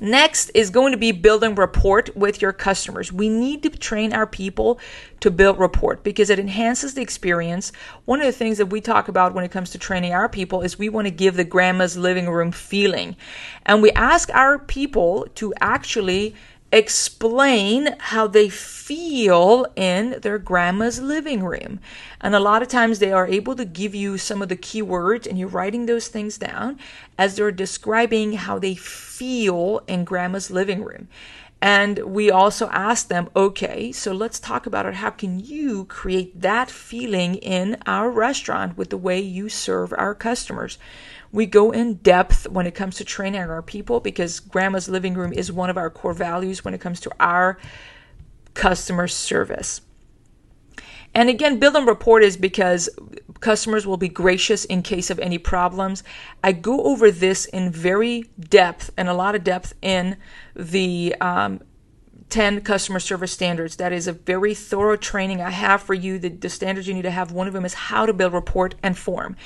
Next 0.00 0.50
is 0.54 0.70
going 0.70 0.90
to 0.90 0.98
be 0.98 1.12
building 1.12 1.54
rapport 1.54 2.04
with 2.16 2.42
your 2.42 2.52
customers. 2.52 3.12
We 3.12 3.28
need 3.28 3.62
to 3.62 3.70
train 3.70 4.12
our 4.12 4.26
people 4.26 4.80
to 5.20 5.30
build 5.30 5.58
rapport 5.60 6.00
because 6.02 6.30
it 6.30 6.40
enhances 6.40 6.94
the 6.94 7.02
experience. 7.02 7.70
One 8.04 8.20
of 8.20 8.26
the 8.26 8.32
things 8.32 8.58
that 8.58 8.66
we 8.66 8.80
talk 8.80 9.06
about 9.06 9.34
when 9.34 9.44
it 9.44 9.52
comes 9.52 9.70
to 9.70 9.78
training 9.78 10.12
our 10.12 10.28
people 10.28 10.62
is 10.62 10.78
we 10.78 10.88
want 10.88 11.06
to 11.06 11.12
give 11.12 11.36
the 11.36 11.44
grandma's 11.44 11.96
living 11.96 12.28
room 12.28 12.50
feeling. 12.50 13.14
And 13.66 13.82
we 13.82 13.92
ask 13.92 14.30
our 14.34 14.58
people 14.58 15.28
to 15.36 15.54
actually 15.60 16.34
explain 16.74 17.94
how 17.98 18.26
they 18.26 18.48
feel 18.48 19.64
in 19.76 20.18
their 20.22 20.38
grandma's 20.38 21.00
living 21.00 21.44
room. 21.44 21.78
And 22.20 22.34
a 22.34 22.40
lot 22.40 22.62
of 22.62 22.68
times 22.68 22.98
they 22.98 23.12
are 23.12 23.28
able 23.28 23.54
to 23.54 23.64
give 23.64 23.94
you 23.94 24.18
some 24.18 24.42
of 24.42 24.48
the 24.48 24.56
keywords 24.56 25.26
and 25.26 25.38
you're 25.38 25.48
writing 25.48 25.86
those 25.86 26.08
things 26.08 26.36
down 26.36 26.80
as 27.16 27.36
they're 27.36 27.52
describing 27.52 28.32
how 28.32 28.58
they 28.58 28.74
feel 28.74 29.82
in 29.86 30.04
grandma's 30.04 30.50
living 30.50 30.82
room. 30.82 31.06
And 31.62 32.00
we 32.00 32.30
also 32.30 32.68
ask 32.70 33.08
them, 33.08 33.30
okay, 33.34 33.92
so 33.92 34.12
let's 34.12 34.40
talk 34.40 34.66
about 34.66 34.84
it. 34.84 34.94
How 34.94 35.10
can 35.10 35.38
you 35.38 35.84
create 35.84 36.40
that 36.42 36.70
feeling 36.70 37.36
in 37.36 37.78
our 37.86 38.10
restaurant 38.10 38.76
with 38.76 38.90
the 38.90 38.98
way 38.98 39.20
you 39.20 39.48
serve 39.48 39.94
our 39.96 40.14
customers? 40.14 40.76
We 41.34 41.46
go 41.46 41.72
in 41.72 41.94
depth 41.94 42.48
when 42.48 42.64
it 42.64 42.76
comes 42.76 42.94
to 42.98 43.04
training 43.04 43.40
our 43.40 43.60
people 43.60 43.98
because 43.98 44.38
grandma's 44.38 44.88
living 44.88 45.14
room 45.14 45.32
is 45.32 45.50
one 45.50 45.68
of 45.68 45.76
our 45.76 45.90
core 45.90 46.12
values 46.12 46.64
when 46.64 46.74
it 46.74 46.80
comes 46.80 47.00
to 47.00 47.10
our 47.18 47.58
customer 48.54 49.08
service. 49.08 49.80
And 51.12 51.28
again, 51.28 51.58
build 51.58 51.74
and 51.74 51.88
rapport 51.88 52.20
is 52.20 52.36
because 52.36 52.88
customers 53.40 53.84
will 53.84 53.96
be 53.96 54.08
gracious 54.08 54.64
in 54.64 54.82
case 54.82 55.10
of 55.10 55.18
any 55.18 55.38
problems. 55.38 56.04
I 56.44 56.52
go 56.52 56.84
over 56.84 57.10
this 57.10 57.46
in 57.46 57.72
very 57.72 58.30
depth 58.38 58.92
and 58.96 59.08
a 59.08 59.14
lot 59.14 59.34
of 59.34 59.42
depth 59.42 59.74
in 59.82 60.16
the 60.54 61.16
um, 61.20 61.60
10 62.34 62.62
customer 62.62 62.98
service 62.98 63.30
standards. 63.30 63.76
That 63.76 63.92
is 63.92 64.08
a 64.08 64.12
very 64.12 64.54
thorough 64.54 64.96
training 64.96 65.40
I 65.40 65.50
have 65.50 65.80
for 65.80 65.94
you. 65.94 66.18
The, 66.18 66.30
the, 66.30 66.48
standards 66.48 66.88
you 66.88 66.94
need 66.94 67.02
to 67.02 67.10
have, 67.12 67.30
one 67.30 67.46
of 67.46 67.52
them 67.52 67.64
is 67.64 67.74
how 67.74 68.06
to 68.06 68.12
build 68.12 68.32
rapport 68.32 68.70
and 68.82 68.98
form. 68.98 69.36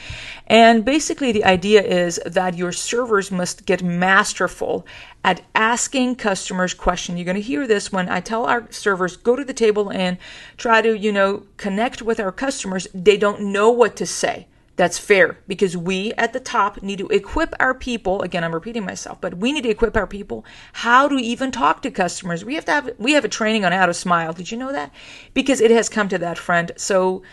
And 0.47 0.87
basically, 0.87 1.31
the 1.31 1.45
idea 1.45 1.83
is 1.83 2.19
that 2.25 2.57
your 2.57 2.73
servers 2.73 3.31
must 3.31 3.67
get 3.67 3.83
masterful 3.83 4.87
at 5.23 5.43
asking 5.55 6.17
customers 6.17 6.73
questions. 6.73 7.19
You're 7.19 7.27
going 7.27 7.35
to 7.35 7.43
hear 7.43 7.67
this 7.67 7.93
when 7.93 8.09
I 8.09 8.21
tell 8.21 8.47
our 8.47 8.67
servers, 8.73 9.19
go 9.19 9.37
to 9.37 9.45
the 9.45 9.53
table 9.53 9.93
and 9.93 10.17
try 10.57 10.81
to, 10.81 10.97
you 10.97 11.13
know, 11.13 11.43
connect 11.59 12.01
with 12.01 12.19
our 12.19 12.33
customers. 12.33 12.89
They 12.95 13.19
don't 13.19 13.53
know 13.53 13.69
what 13.69 13.97
to 13.97 14.07
say. 14.07 14.47
That's 14.79 14.97
fair 14.97 15.37
because 15.49 15.77
we 15.77 16.13
at 16.13 16.33
the 16.33 16.39
top 16.39 16.85
need 16.85 17.01
to 17.01 17.09
equip 17.09 17.53
our 17.59 17.75
people. 17.75 18.23
Again, 18.23 18.45
I'm 18.45 18.55
repeating 18.55 18.85
myself, 18.85 19.21
but 19.21 19.37
we 19.37 19.51
need 19.51 19.65
to 19.65 19.71
equip 19.71 19.97
our 19.97 20.07
people 20.07 20.45
how 20.73 21.09
to 21.09 21.17
even 21.17 21.51
talk 21.51 21.83
to 21.83 21.91
customers. 21.91 22.45
We 22.45 22.55
have 22.55 22.65
to 22.67 22.71
have 22.71 22.91
we 22.97 23.15
have 23.15 23.25
a 23.25 23.29
training 23.29 23.65
on 23.65 23.73
how 23.73 23.87
to 23.87 23.93
smile. 23.93 24.33
Did 24.33 24.53
you 24.53 24.57
know 24.57 24.71
that? 24.71 24.93
Because 25.35 25.61
it 25.61 25.73
has 25.73 25.89
come 25.89 26.09
to 26.11 26.19
that, 26.19 26.39
friend. 26.39 26.71
So 26.77 27.25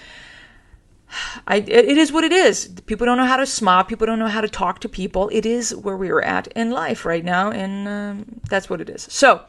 I, 1.45 1.57
it 1.57 1.99
is 1.99 2.11
what 2.11 2.23
it 2.23 2.31
is. 2.31 2.67
People 2.87 3.05
don't 3.05 3.17
know 3.17 3.25
how 3.27 3.37
to 3.37 3.45
smile. 3.45 3.83
People 3.83 4.07
don't 4.07 4.17
know 4.17 4.27
how 4.27 4.41
to 4.41 4.49
talk 4.49 4.79
to 4.79 4.89
people. 4.89 5.29
It 5.31 5.45
is 5.45 5.75
where 5.75 5.95
we 5.95 6.09
are 6.09 6.23
at 6.23 6.47
in 6.55 6.71
life 6.71 7.05
right 7.05 7.23
now, 7.23 7.51
and 7.51 7.87
um, 7.87 8.41
that's 8.49 8.71
what 8.71 8.81
it 8.81 8.89
is. 8.89 9.03
So, 9.03 9.45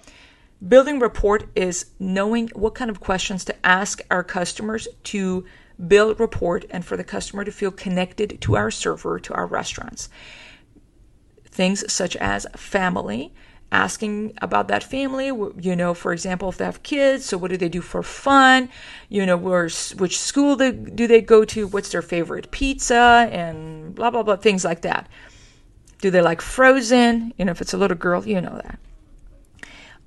building 0.69 0.99
rapport 0.99 1.41
is 1.55 1.87
knowing 1.99 2.51
what 2.55 2.75
kind 2.75 2.91
of 2.91 3.01
questions 3.01 3.43
to 3.47 3.67
ask 3.67 4.03
our 4.11 4.23
customers 4.23 4.87
to 5.05 5.47
build 5.85 6.19
rapport, 6.19 6.63
and 6.71 6.85
for 6.85 6.97
the 6.97 7.05
customer 7.05 7.45
to 7.45 7.53
feel 7.53 7.71
connected 7.71 8.41
to 8.41 8.57
our 8.57 8.71
server, 8.71 9.19
to 9.21 9.35
our 9.35 9.47
restaurants. 9.47 10.09
Things 11.51 11.91
such 11.93 12.17
as 12.17 12.47
family, 12.57 13.33
asking 13.73 14.33
about 14.41 14.69
that 14.69 14.83
family 14.83 15.27
you 15.27 15.75
know 15.75 15.93
for 15.93 16.13
example 16.13 16.49
if 16.49 16.57
they 16.57 16.65
have 16.65 16.83
kids 16.85 17.25
so 17.25 17.37
what 17.37 17.51
do 17.51 17.57
they 17.57 17.69
do 17.69 17.81
for 17.81 18.03
fun? 18.03 18.69
You 19.09 19.27
know 19.27 19.37
where 19.37 19.69
which 19.97 20.19
school 20.19 20.57
do 20.57 21.07
they 21.07 21.21
go 21.21 21.45
to? 21.45 21.67
What's 21.67 21.91
their 21.91 22.03
favorite 22.03 22.51
pizza? 22.51 23.29
And 23.31 23.95
blah 23.95 24.11
blah 24.11 24.23
blah 24.23 24.37
things 24.37 24.65
like 24.65 24.83
that. 24.83 25.09
Do 26.01 26.11
they 26.11 26.21
like 26.21 26.41
frozen? 26.41 27.33
You 27.37 27.45
know 27.45 27.53
if 27.53 27.61
it's 27.61 27.75
a 27.75 27.79
little 27.79 27.97
girl 27.97 28.27
you 28.27 28.41
know 28.41 28.61
that. 28.63 28.79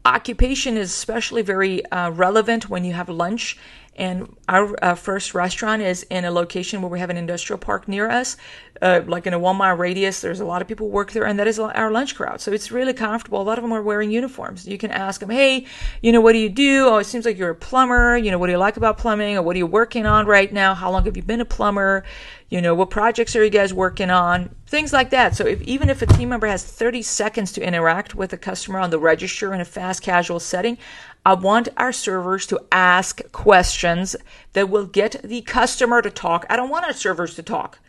Occupation 0.06 0.78
is 0.78 0.90
especially 0.90 1.42
very 1.42 1.86
uh, 1.88 2.10
relevant 2.12 2.70
when 2.70 2.86
you 2.86 2.94
have 2.94 3.10
lunch 3.10 3.58
and 4.00 4.34
our 4.48 4.74
uh, 4.82 4.96
first 4.96 5.36
restaurant 5.36 5.82
is 5.82 6.04
in 6.04 6.24
a 6.24 6.32
location 6.32 6.82
where 6.82 6.90
we 6.90 7.00
have 7.00 7.10
an 7.10 7.18
industrial 7.18 7.60
park 7.60 7.88
near 7.90 8.10
us, 8.10 8.38
uh, 8.82 9.02
like 9.06 9.28
in 9.28 9.34
a 9.34 9.40
one 9.40 9.58
mile 9.58 9.76
radius. 9.76 10.22
There's 10.22 10.40
a 10.40 10.46
lot 10.46 10.62
of 10.62 10.70
people 10.70 10.90
work 10.90 11.12
there, 11.12 11.26
and 11.26 11.38
that 11.38 11.48
is 11.48 11.60
our 11.60 11.92
lunch 11.92 12.16
crowd. 12.16 12.40
So 12.40 12.54
it's 12.54 12.72
really 12.72 12.94
comfortable. 12.94 13.42
A 13.42 13.44
lot 13.44 13.58
of 13.58 13.64
them 13.64 13.74
are 13.74 13.84
wearing 13.84 14.10
uniforms. 14.10 14.66
You 14.66 14.78
can 14.78 14.90
ask 14.90 15.20
them, 15.20 15.30
hey, 15.30 15.66
you 16.02 16.14
know, 16.14 16.22
what 16.22 16.32
do 16.32 16.40
you 16.40 16.50
do? 16.50 16.88
Oh, 16.88 16.98
it 16.98 17.04
seems 17.04 17.26
like 17.26 17.38
you're 17.38 17.50
a 17.50 17.56
plumber. 17.56 18.16
You 18.16 18.32
know, 18.32 18.38
what 18.38 18.48
do 18.48 18.54
you 18.54 18.58
like 18.58 18.78
about 18.78 18.98
plumbing? 18.98 19.38
Or 19.38 19.42
what 19.42 19.56
are 19.58 19.60
you 19.60 19.68
working 19.68 20.06
on 20.06 20.26
right 20.26 20.52
now? 20.52 20.74
How 20.74 20.90
long 20.90 21.04
have 21.04 21.18
you 21.18 21.24
been 21.24 21.42
a 21.42 21.46
plumber? 21.46 22.06
You 22.50 22.62
know, 22.62 22.74
what 22.74 22.90
projects 22.90 23.36
are 23.36 23.44
you 23.44 23.52
guys 23.52 23.74
working 23.74 24.10
on? 24.10 24.56
Things 24.66 24.94
like 24.94 25.10
that. 25.12 25.36
So 25.36 25.46
if, 25.46 25.62
even 25.64 25.90
if 25.90 26.02
a 26.02 26.06
team 26.06 26.30
member 26.30 26.48
has 26.48 26.64
30 26.64 27.02
seconds 27.02 27.52
to 27.54 27.62
interact 27.62 28.16
with 28.16 28.32
a 28.34 28.38
customer 28.38 28.80
on 28.80 28.90
the 28.90 28.98
register 28.98 29.54
in 29.54 29.62
a 29.62 29.66
fast 29.66 30.02
casual 30.02 30.40
setting, 30.40 30.78
I 31.26 31.34
want 31.34 31.70
our 31.78 31.92
servers 31.92 32.48
to 32.48 32.60
ask 32.72 33.22
questions 33.32 34.16
that 34.54 34.70
will 34.70 34.86
get 34.86 35.22
the 35.24 35.42
customer 35.42 36.02
to 36.02 36.10
talk. 36.10 36.46
I 36.50 36.56
don't 36.56 36.70
want 36.70 36.86
our 36.86 36.94
servers 36.94 37.36
to 37.36 37.44
talk. 37.44 37.80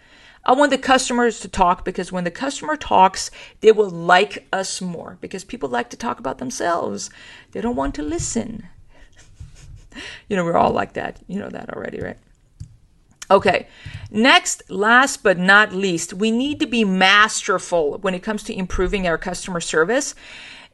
I 0.45 0.53
want 0.53 0.71
the 0.71 0.79
customers 0.79 1.41
to 1.41 1.49
talk 1.49 1.85
because 1.85 2.11
when 2.11 2.25
the 2.25 2.31
customer 2.31 2.77
talks, 2.77 3.31
they 3.61 3.73
will 3.73 3.91
like 3.91 4.47
us 4.53 4.81
more 4.81 5.19
because 5.21 5.45
people 5.45 5.69
like 5.69 5.91
to 5.91 5.97
talk 5.97 6.19
about 6.19 6.39
themselves. 6.39 7.11
They 7.53 7.61
don't 7.61 7.77
want 7.77 7.95
to 7.97 8.03
listen. 8.03 8.67
you 10.29 10.37
know, 10.37 10.45
we're 10.45 10.57
all 10.57 10.73
like 10.73 10.95
that. 10.95 11.21
You 11.27 11.39
know 11.39 11.51
that 11.51 11.71
already, 11.71 12.01
right? 12.01 12.17
Okay, 13.31 13.69
next, 14.11 14.69
last 14.69 15.23
but 15.23 15.39
not 15.39 15.73
least, 15.73 16.15
we 16.15 16.33
need 16.33 16.59
to 16.59 16.67
be 16.67 16.85
masterful 16.85 17.99
when 17.99 18.13
it 18.13 18.25
comes 18.25 18.43
to 18.45 18.59
improving 18.59 19.07
our 19.07 19.19
customer 19.19 19.61
service 19.61 20.17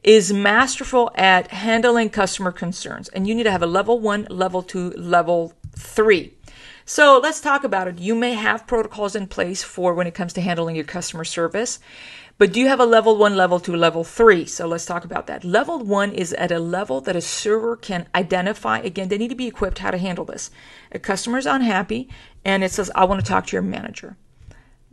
is 0.06 0.32
masterful 0.32 1.10
at 1.16 1.50
handling 1.50 2.08
customer 2.08 2.52
concerns. 2.52 3.08
And 3.08 3.26
you 3.26 3.34
need 3.34 3.42
to 3.42 3.50
have 3.50 3.62
a 3.62 3.66
level 3.66 3.98
one, 3.98 4.26
level 4.30 4.62
two, 4.62 4.90
level 4.92 5.52
three. 5.76 6.32
So 6.84 7.18
let's 7.20 7.40
talk 7.40 7.64
about 7.64 7.88
it. 7.88 7.98
You 7.98 8.14
may 8.14 8.34
have 8.34 8.68
protocols 8.68 9.16
in 9.16 9.26
place 9.26 9.64
for 9.64 9.92
when 9.92 10.06
it 10.06 10.14
comes 10.14 10.32
to 10.34 10.40
handling 10.40 10.76
your 10.76 10.84
customer 10.84 11.24
service, 11.24 11.80
but 12.38 12.52
do 12.52 12.60
you 12.60 12.68
have 12.68 12.78
a 12.78 12.86
level 12.86 13.16
one, 13.16 13.34
level 13.34 13.58
two, 13.58 13.74
level 13.74 14.04
three? 14.04 14.46
So 14.46 14.68
let's 14.68 14.86
talk 14.86 15.04
about 15.04 15.26
that. 15.26 15.42
Level 15.42 15.80
one 15.80 16.12
is 16.12 16.32
at 16.34 16.52
a 16.52 16.60
level 16.60 17.00
that 17.00 17.16
a 17.16 17.20
server 17.20 17.74
can 17.76 18.06
identify. 18.14 18.78
Again, 18.78 19.08
they 19.08 19.18
need 19.18 19.30
to 19.30 19.34
be 19.34 19.48
equipped 19.48 19.78
how 19.78 19.90
to 19.90 19.98
handle 19.98 20.24
this. 20.24 20.52
A 20.92 21.00
customer 21.00 21.38
is 21.38 21.46
unhappy 21.46 22.08
and 22.44 22.62
it 22.62 22.70
says, 22.70 22.92
I 22.94 23.06
want 23.06 23.24
to 23.24 23.26
talk 23.26 23.46
to 23.46 23.56
your 23.56 23.62
manager. 23.62 24.16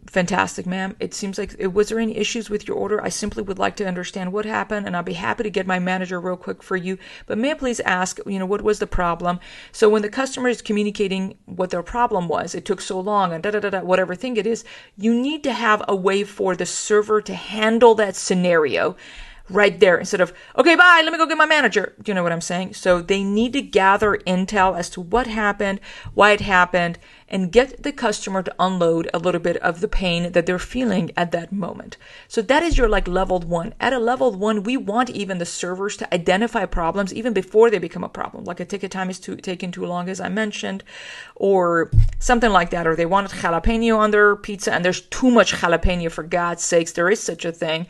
Fantastic, 0.08 0.66
ma'am. 0.66 0.96
It 1.00 1.14
seems 1.14 1.38
like 1.38 1.56
was 1.60 1.90
there 1.90 2.00
any 2.00 2.18
issues 2.18 2.50
with 2.50 2.68
your 2.68 2.78
order? 2.78 3.02
I 3.04 3.10
simply 3.10 3.42
would 3.42 3.58
like 3.58 3.76
to 3.78 3.88
understand 3.88 4.34
what 4.34 4.46
happened, 4.46 4.86
and 4.86 4.96
I'll 4.96 5.04
be 5.04 5.14
happy 5.14 5.44
to 5.44 5.50
get 5.50 5.66
my 5.66 5.80
manager 5.80 6.20
real 6.20 6.36
quick 6.36 6.62
for 6.62 6.76
you. 6.76 6.98
But 7.26 7.38
may 7.38 7.52
I 7.52 7.56
please 7.56 7.80
ask, 7.80 8.20
you 8.26 8.38
know, 8.38 8.46
what 8.46 8.62
was 8.62 8.80
the 8.80 8.88
problem? 8.88 9.40
So 9.72 9.90
when 9.90 10.02
the 10.02 10.10
customer 10.10 10.50
is 10.50 10.62
communicating 10.62 11.38
what 11.46 11.70
their 11.70 11.84
problem 11.84 12.28
was, 12.28 12.54
it 12.54 12.66
took 12.66 12.82
so 12.82 13.00
long, 13.00 13.32
and 13.32 13.42
da 13.42 13.52
da 13.52 13.60
da 13.60 13.70
da, 13.70 13.80
whatever 13.82 14.14
thing 14.14 14.36
it 14.36 14.46
is, 14.46 14.66
you 14.98 15.14
need 15.14 15.44
to 15.44 15.54
have 15.54 15.84
a 15.88 15.96
way 15.96 16.24
for 16.24 16.56
the 16.56 16.66
server 16.66 17.22
to 17.22 17.34
handle 17.34 17.96
that 17.96 18.16
scenario 18.16 18.96
right 19.50 19.80
there 19.80 19.98
instead 19.98 20.22
of, 20.22 20.34
okay, 20.58 20.76
bye, 20.76 21.02
let 21.04 21.12
me 21.12 21.18
go 21.18 21.26
get 21.26 21.38
my 21.38 21.46
manager. 21.46 21.94
Do 22.02 22.10
you 22.10 22.14
know 22.14 22.24
what 22.24 22.32
I'm 22.32 22.42
saying? 22.42 22.74
So 22.76 23.02
they 23.02 23.24
need 23.24 23.54
to 23.54 23.62
gather 23.62 24.18
intel 24.26 24.78
as 24.78 24.90
to 24.92 25.02
what 25.02 25.28
happened, 25.28 25.82
why 26.14 26.32
it 26.32 26.42
happened, 26.42 26.98
and 27.28 27.52
get 27.52 27.84
the 27.84 27.92
customer 27.92 28.44
to 28.44 28.56
unload 28.60 29.10
a 29.14 29.20
little 29.20 29.42
bit 29.42 29.58
of 29.58 29.82
the 29.82 29.88
pain 29.88 30.32
that 30.32 30.46
they're 30.46 30.60
feeling 30.60 31.12
at 31.18 31.32
that 31.32 31.52
moment. 31.52 31.98
So 32.28 32.42
that 32.44 32.64
is 32.64 32.78
your 32.78 32.88
like 32.88 33.08
leveled 33.08 33.44
one. 33.44 33.74
At 33.80 33.92
a 33.92 34.00
leveled 34.00 34.40
one, 34.40 34.64
we 34.64 34.78
want 34.78 35.10
even 35.10 35.40
the 35.40 35.46
servers 35.46 35.98
to 35.98 36.14
identify 36.14 36.66
problems 36.66 37.14
even 37.14 37.34
before 37.34 37.70
they 37.70 37.80
become 37.80 38.04
a 38.04 38.10
problem, 38.10 38.46
like 38.46 38.60
a 38.60 38.66
ticket 38.66 38.92
time 38.92 39.10
is 39.10 39.20
too, 39.20 39.36
taking 39.36 39.72
too 39.72 39.86
long, 39.86 40.10
as 40.10 40.22
I 40.22 40.30
mentioned, 40.30 40.84
or 41.36 41.92
something 42.20 42.52
like 42.52 42.70
that, 42.70 42.88
or 42.88 42.96
they 42.96 43.06
wanted 43.06 43.32
jalapeno 43.32 43.98
on 43.98 44.12
their 44.12 44.36
pizza 44.36 44.74
and 44.74 44.86
there's 44.86 45.02
too 45.02 45.32
much 45.32 45.54
jalapeno 45.54 46.12
for 46.12 46.24
God's 46.24 46.64
sakes. 46.64 46.94
There 46.94 47.10
is 47.10 47.20
such 47.20 47.46
a 47.46 47.52
thing 47.52 47.88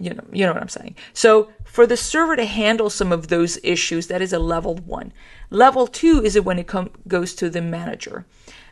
you 0.00 0.14
know 0.14 0.24
you 0.32 0.44
know 0.46 0.52
what 0.52 0.62
i'm 0.62 0.68
saying. 0.68 0.96
So 1.12 1.50
for 1.64 1.86
the 1.86 1.96
server 1.96 2.34
to 2.34 2.46
handle 2.46 2.90
some 2.90 3.12
of 3.12 3.28
those 3.28 3.58
issues 3.62 4.08
that 4.08 4.22
is 4.22 4.32
a 4.32 4.38
level 4.38 4.76
one. 4.76 5.12
Level 5.50 5.86
two 5.86 6.22
is 6.24 6.34
it 6.34 6.44
when 6.44 6.58
it 6.58 6.66
com- 6.66 6.90
goes 7.06 7.34
to 7.36 7.50
the 7.50 7.60
manager. 7.60 8.26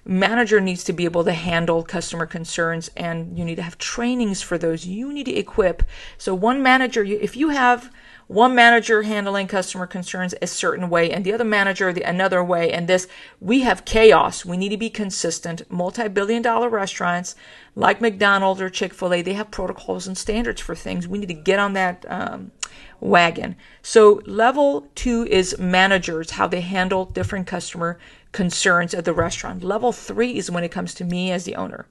Manager 0.04 0.58
needs 0.58 0.82
to 0.84 0.92
be 0.92 1.04
able 1.04 1.22
to 1.24 1.32
handle 1.32 1.82
customer 1.82 2.24
concerns 2.24 2.90
and 2.96 3.38
you 3.38 3.44
need 3.44 3.56
to 3.56 3.62
have 3.62 3.76
trainings 3.76 4.40
for 4.40 4.56
those. 4.56 4.86
You 4.86 5.12
need 5.12 5.26
to 5.26 5.36
equip 5.36 5.82
so 6.16 6.34
one 6.34 6.62
manager 6.62 7.04
if 7.04 7.36
you 7.36 7.50
have 7.50 7.92
one 8.28 8.54
manager 8.54 9.02
handling 9.02 9.48
customer 9.48 9.86
concerns 9.86 10.34
a 10.40 10.46
certain 10.46 10.90
way 10.90 11.10
and 11.10 11.24
the 11.24 11.32
other 11.32 11.44
manager 11.44 11.92
the 11.92 12.02
another 12.02 12.44
way 12.44 12.70
and 12.70 12.86
this 12.86 13.08
we 13.40 13.62
have 13.62 13.84
chaos. 13.84 14.44
We 14.44 14.56
need 14.56 14.68
to 14.68 14.76
be 14.76 14.90
consistent. 14.90 15.62
Multi-billion 15.70 16.42
dollar 16.42 16.68
restaurants 16.68 17.34
like 17.74 18.00
mcdonald's 18.00 18.60
or 18.60 18.70
chick-fil-a 18.70 19.22
they 19.22 19.32
have 19.32 19.50
protocols 19.50 20.06
and 20.06 20.16
standards 20.16 20.60
for 20.60 20.74
things. 20.74 21.08
We 21.08 21.18
need 21.18 21.28
to 21.28 21.34
get 21.34 21.58
on 21.58 21.72
that 21.72 22.04
um, 22.08 22.52
wagon. 23.00 23.56
So 23.82 24.22
level 24.26 24.88
two 24.94 25.26
is 25.28 25.58
managers 25.58 26.32
how 26.32 26.46
they 26.46 26.60
handle 26.60 27.06
different 27.06 27.46
customer 27.46 27.98
concerns 28.32 28.92
at 28.92 29.06
the 29.06 29.14
restaurant. 29.14 29.64
Level 29.64 29.90
three 29.90 30.36
is 30.36 30.50
when 30.50 30.64
it 30.64 30.70
comes 30.70 30.92
to 30.94 31.04
me 31.04 31.32
as 31.32 31.44
the 31.44 31.56
owner 31.56 31.86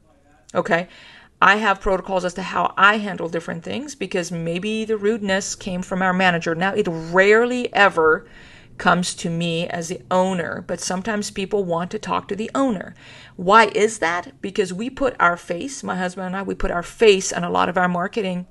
okay 0.53 0.87
I 1.41 1.57
have 1.57 1.81
protocols 1.81 2.25
as 2.25 2.33
to 2.35 2.41
how 2.41 2.73
I 2.77 2.97
handle 2.97 3.29
different 3.29 3.63
things 3.63 3.93
because 3.93 4.31
maybe 4.31 4.85
the 4.85 4.97
rudeness 4.97 5.55
came 5.55 5.83
from 5.83 6.01
our 6.01 6.13
manager. 6.13 6.55
Now, 6.55 6.73
it 6.73 6.87
rarely 6.87 7.71
ever 7.73 8.27
comes 8.79 9.13
to 9.15 9.29
me 9.29 9.67
as 9.67 9.89
the 9.89 10.01
owner, 10.09 10.63
but 10.65 10.79
sometimes 10.79 11.29
people 11.29 11.63
want 11.63 11.91
to 11.91 11.99
talk 11.99 12.27
to 12.27 12.35
the 12.35 12.49
owner. 12.55 12.95
Why 13.35 13.65
is 13.75 13.99
that? 13.99 14.39
Because 14.41 14.73
we 14.73 14.89
put 14.89 15.15
our 15.19 15.37
face, 15.37 15.83
my 15.83 15.95
husband 15.95 16.27
and 16.27 16.35
I, 16.35 16.41
we 16.43 16.55
put 16.55 16.71
our 16.71 16.83
face 16.83 17.31
on 17.31 17.43
a 17.43 17.49
lot 17.49 17.69
of 17.69 17.77
our 17.77 17.87
marketing 17.87 18.47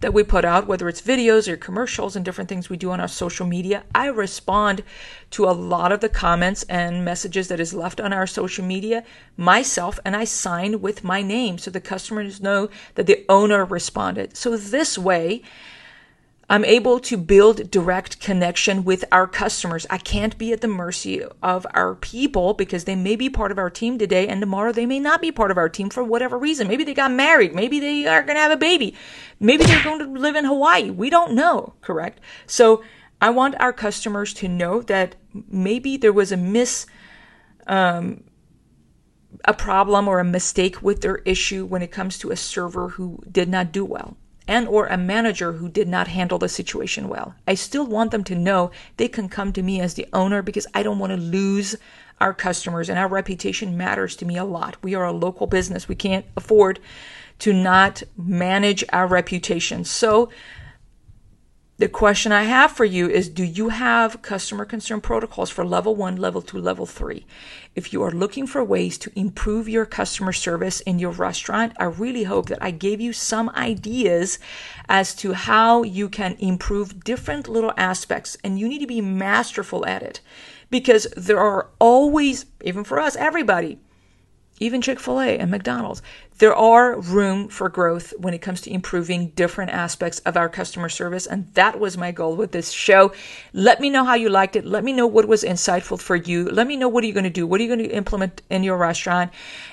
that 0.00 0.14
we 0.14 0.22
put 0.22 0.44
out, 0.44 0.66
whether 0.66 0.88
it's 0.88 1.02
videos 1.02 1.48
or 1.48 1.56
commercials 1.56 2.14
and 2.14 2.24
different 2.24 2.48
things 2.48 2.68
we 2.68 2.76
do 2.76 2.90
on 2.90 3.00
our 3.00 3.08
social 3.08 3.46
media. 3.46 3.84
I 3.94 4.06
respond 4.06 4.84
to 5.30 5.44
a 5.44 5.52
lot 5.52 5.90
of 5.90 6.00
the 6.00 6.08
comments 6.08 6.62
and 6.64 7.04
messages 7.04 7.48
that 7.48 7.60
is 7.60 7.74
left 7.74 8.00
on 8.00 8.12
our 8.12 8.26
social 8.26 8.64
media 8.64 9.04
myself, 9.36 9.98
and 10.04 10.14
I 10.14 10.24
sign 10.24 10.80
with 10.80 11.02
my 11.04 11.22
name 11.22 11.58
so 11.58 11.70
the 11.70 11.80
customers 11.80 12.40
know 12.40 12.68
that 12.94 13.06
the 13.06 13.24
owner 13.28 13.64
responded. 13.64 14.36
So 14.36 14.56
this 14.56 14.96
way, 14.96 15.42
I'm 16.50 16.64
able 16.64 16.98
to 17.00 17.18
build 17.18 17.70
direct 17.70 18.20
connection 18.20 18.82
with 18.82 19.04
our 19.12 19.26
customers. 19.26 19.86
I 19.90 19.98
can't 19.98 20.38
be 20.38 20.50
at 20.52 20.62
the 20.62 20.68
mercy 20.68 21.22
of 21.42 21.66
our 21.74 21.94
people 21.94 22.54
because 22.54 22.84
they 22.84 22.96
may 22.96 23.16
be 23.16 23.28
part 23.28 23.52
of 23.52 23.58
our 23.58 23.68
team 23.68 23.98
today 23.98 24.26
and 24.26 24.40
tomorrow 24.40 24.72
they 24.72 24.86
may 24.86 24.98
not 24.98 25.20
be 25.20 25.30
part 25.30 25.50
of 25.50 25.58
our 25.58 25.68
team 25.68 25.90
for 25.90 26.02
whatever 26.02 26.38
reason. 26.38 26.66
Maybe 26.66 26.84
they 26.84 26.94
got 26.94 27.12
married. 27.12 27.54
Maybe 27.54 27.80
they 27.80 28.06
are 28.06 28.22
going 28.22 28.36
to 28.36 28.40
have 28.40 28.50
a 28.50 28.56
baby. 28.56 28.94
Maybe 29.38 29.64
they're 29.64 29.84
going 29.84 29.98
to 29.98 30.06
live 30.06 30.36
in 30.36 30.46
Hawaii. 30.46 30.88
We 30.88 31.10
don't 31.10 31.34
know, 31.34 31.74
correct? 31.82 32.18
So 32.46 32.82
I 33.20 33.28
want 33.28 33.60
our 33.60 33.74
customers 33.74 34.32
to 34.34 34.48
know 34.48 34.80
that 34.82 35.16
maybe 35.50 35.98
there 35.98 36.14
was 36.14 36.32
a 36.32 36.36
miss, 36.38 36.86
um, 37.66 38.24
a 39.44 39.52
problem 39.52 40.08
or 40.08 40.18
a 40.18 40.24
mistake 40.24 40.80
with 40.80 41.02
their 41.02 41.16
issue 41.26 41.66
when 41.66 41.82
it 41.82 41.92
comes 41.92 42.16
to 42.18 42.30
a 42.30 42.36
server 42.36 42.88
who 42.88 43.22
did 43.30 43.50
not 43.50 43.70
do 43.70 43.84
well 43.84 44.16
and 44.48 44.66
or 44.66 44.86
a 44.86 44.96
manager 44.96 45.52
who 45.52 45.68
did 45.68 45.86
not 45.86 46.08
handle 46.08 46.38
the 46.38 46.48
situation 46.48 47.08
well. 47.08 47.34
I 47.46 47.54
still 47.54 47.86
want 47.86 48.10
them 48.10 48.24
to 48.24 48.34
know 48.34 48.70
they 48.96 49.06
can 49.06 49.28
come 49.28 49.52
to 49.52 49.62
me 49.62 49.80
as 49.80 49.94
the 49.94 50.08
owner 50.12 50.42
because 50.42 50.66
I 50.74 50.82
don't 50.82 50.98
want 50.98 51.12
to 51.12 51.18
lose 51.18 51.76
our 52.20 52.34
customers 52.34 52.88
and 52.88 52.98
our 52.98 53.06
reputation 53.06 53.76
matters 53.76 54.16
to 54.16 54.24
me 54.24 54.36
a 54.36 54.44
lot. 54.44 54.76
We 54.82 54.94
are 54.94 55.04
a 55.04 55.12
local 55.12 55.46
business. 55.46 55.86
We 55.86 55.94
can't 55.94 56.24
afford 56.36 56.80
to 57.40 57.52
not 57.52 58.02
manage 58.16 58.82
our 58.92 59.06
reputation. 59.06 59.84
So 59.84 60.30
the 61.78 61.88
question 61.88 62.32
I 62.32 62.42
have 62.42 62.72
for 62.72 62.84
you 62.84 63.08
is 63.08 63.28
Do 63.28 63.44
you 63.44 63.68
have 63.68 64.20
customer 64.20 64.64
concern 64.64 65.00
protocols 65.00 65.48
for 65.48 65.64
level 65.64 65.94
one, 65.94 66.16
level 66.16 66.42
two, 66.42 66.58
level 66.58 66.86
three? 66.86 67.24
If 67.76 67.92
you 67.92 68.02
are 68.02 68.10
looking 68.10 68.48
for 68.48 68.64
ways 68.64 68.98
to 68.98 69.12
improve 69.16 69.68
your 69.68 69.86
customer 69.86 70.32
service 70.32 70.80
in 70.80 70.98
your 70.98 71.12
restaurant, 71.12 71.72
I 71.78 71.84
really 71.84 72.24
hope 72.24 72.48
that 72.48 72.60
I 72.60 72.72
gave 72.72 73.00
you 73.00 73.12
some 73.12 73.48
ideas 73.50 74.40
as 74.88 75.14
to 75.16 75.34
how 75.34 75.84
you 75.84 76.08
can 76.08 76.36
improve 76.40 77.04
different 77.04 77.46
little 77.46 77.72
aspects, 77.76 78.36
and 78.42 78.58
you 78.58 78.68
need 78.68 78.80
to 78.80 78.86
be 78.88 79.00
masterful 79.00 79.86
at 79.86 80.02
it 80.02 80.20
because 80.70 81.06
there 81.16 81.38
are 81.38 81.68
always, 81.78 82.46
even 82.62 82.82
for 82.82 82.98
us, 82.98 83.14
everybody, 83.14 83.78
even 84.60 84.82
Chick 84.82 85.00
fil 85.00 85.20
A 85.20 85.38
and 85.38 85.50
McDonald's, 85.50 86.02
there 86.38 86.54
are 86.54 87.00
room 87.00 87.48
for 87.48 87.68
growth 87.68 88.14
when 88.16 88.32
it 88.32 88.38
comes 88.38 88.60
to 88.60 88.72
improving 88.72 89.30
different 89.30 89.72
aspects 89.72 90.20
of 90.20 90.36
our 90.36 90.48
customer 90.48 90.88
service. 90.88 91.26
And 91.26 91.52
that 91.54 91.80
was 91.80 91.96
my 91.96 92.12
goal 92.12 92.36
with 92.36 92.52
this 92.52 92.70
show. 92.70 93.12
Let 93.52 93.80
me 93.80 93.90
know 93.90 94.04
how 94.04 94.14
you 94.14 94.28
liked 94.28 94.54
it. 94.54 94.64
Let 94.64 94.84
me 94.84 94.92
know 94.92 95.06
what 95.06 95.26
was 95.26 95.42
insightful 95.42 96.00
for 96.00 96.14
you. 96.14 96.48
Let 96.48 96.66
me 96.66 96.76
know 96.76 96.88
what 96.88 97.02
are 97.02 97.08
you 97.08 97.12
going 97.12 97.24
to 97.24 97.30
do? 97.30 97.46
What 97.46 97.60
are 97.60 97.64
you 97.64 97.74
going 97.74 97.88
to 97.88 97.94
implement 97.94 98.42
in 98.50 98.62
your 98.62 98.76
restaurant? 98.76 99.32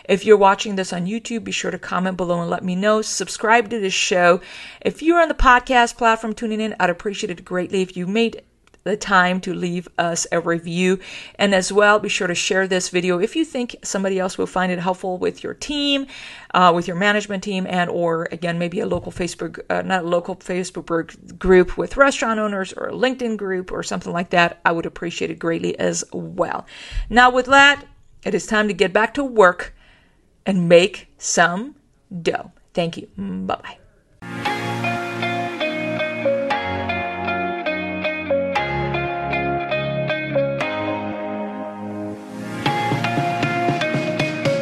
If 0.10 0.26
you're 0.26 0.38
watching 0.38 0.76
this 0.76 0.92
on 0.92 1.06
YouTube, 1.06 1.44
be 1.44 1.52
sure 1.52 1.72
to 1.72 1.78
comment 1.78 2.18
below 2.18 2.42
and 2.42 2.50
let 2.50 2.64
me 2.64 2.76
know. 2.76 3.02
Subscribe 3.04 3.70
to 3.70 3.80
this 3.80 3.94
show. 3.94 4.42
If 4.82 5.04
you're 5.04 5.22
on 5.22 5.28
the 5.28 5.36
podcast 5.36 5.98
platform 5.98 6.34
tuning 6.34 6.62
in, 6.62 6.76
I'd 6.80 6.90
appreciate 6.90 7.30
it 7.30 7.46
greatly 7.46 7.84
if 7.84 7.96
you 7.96 8.08
made 8.08 8.42
the 8.86 8.96
time 8.96 9.42
to 9.42 9.54
leave 9.54 9.90
us 9.98 10.26
a 10.32 10.40
review. 10.40 11.00
And 11.38 11.54
as 11.54 11.72
well, 11.72 12.00
be 12.00 12.08
sure 12.08 12.28
to 12.28 12.36
share 12.36 12.68
this 12.68 12.90
video 12.90 13.20
if 13.20 13.36
you 13.36 13.44
think 13.44 13.76
somebody 13.84 14.20
else 14.20 14.38
will 14.38 14.48
find 14.48 14.72
it 14.72 14.80
helpful 14.80 15.18
with 15.18 15.44
your 15.44 15.56
team, 15.56 16.06
uh, 16.54 16.72
with 16.74 16.88
your 16.88 16.96
management 16.96 17.44
team, 17.44 17.66
and 17.68 17.90
or 17.90 18.30
again, 18.32 18.58
maybe 18.60 18.80
a 18.80 18.86
local 18.86 19.12
Facebook, 19.12 19.60
uh, 19.70 19.82
not 19.82 20.04
a 20.04 20.08
local 20.08 20.36
Facebook 20.36 21.40
group 21.40 21.78
with 21.78 21.98
restaurant 21.98 22.40
owners 22.40 22.74
or 22.74 22.88
a 22.88 22.94
LinkedIn 22.94 23.38
group 23.38 23.72
or 23.72 23.82
something 23.84 24.14
like 24.14 24.30
that. 24.30 24.62
I 24.64 24.72
would 24.72 24.86
appreciate 24.86 25.32
it 25.32 25.40
greatly 25.40 25.78
as 25.80 26.04
well. 26.14 26.66
Now, 27.10 27.32
with 27.32 27.48
that, 27.48 27.86
it 28.24 28.36
is 28.36 28.46
time 28.46 28.68
to 28.68 28.74
get 28.74 28.94
back 28.94 29.16
to 29.16 29.24
work 29.24 29.76
and 30.46 30.70
make 30.70 31.08
some 31.18 31.76
dough. 32.22 32.52
Thank 32.74 32.98
you. 32.98 33.08
Bye 33.18 33.56
bye. 33.56 33.78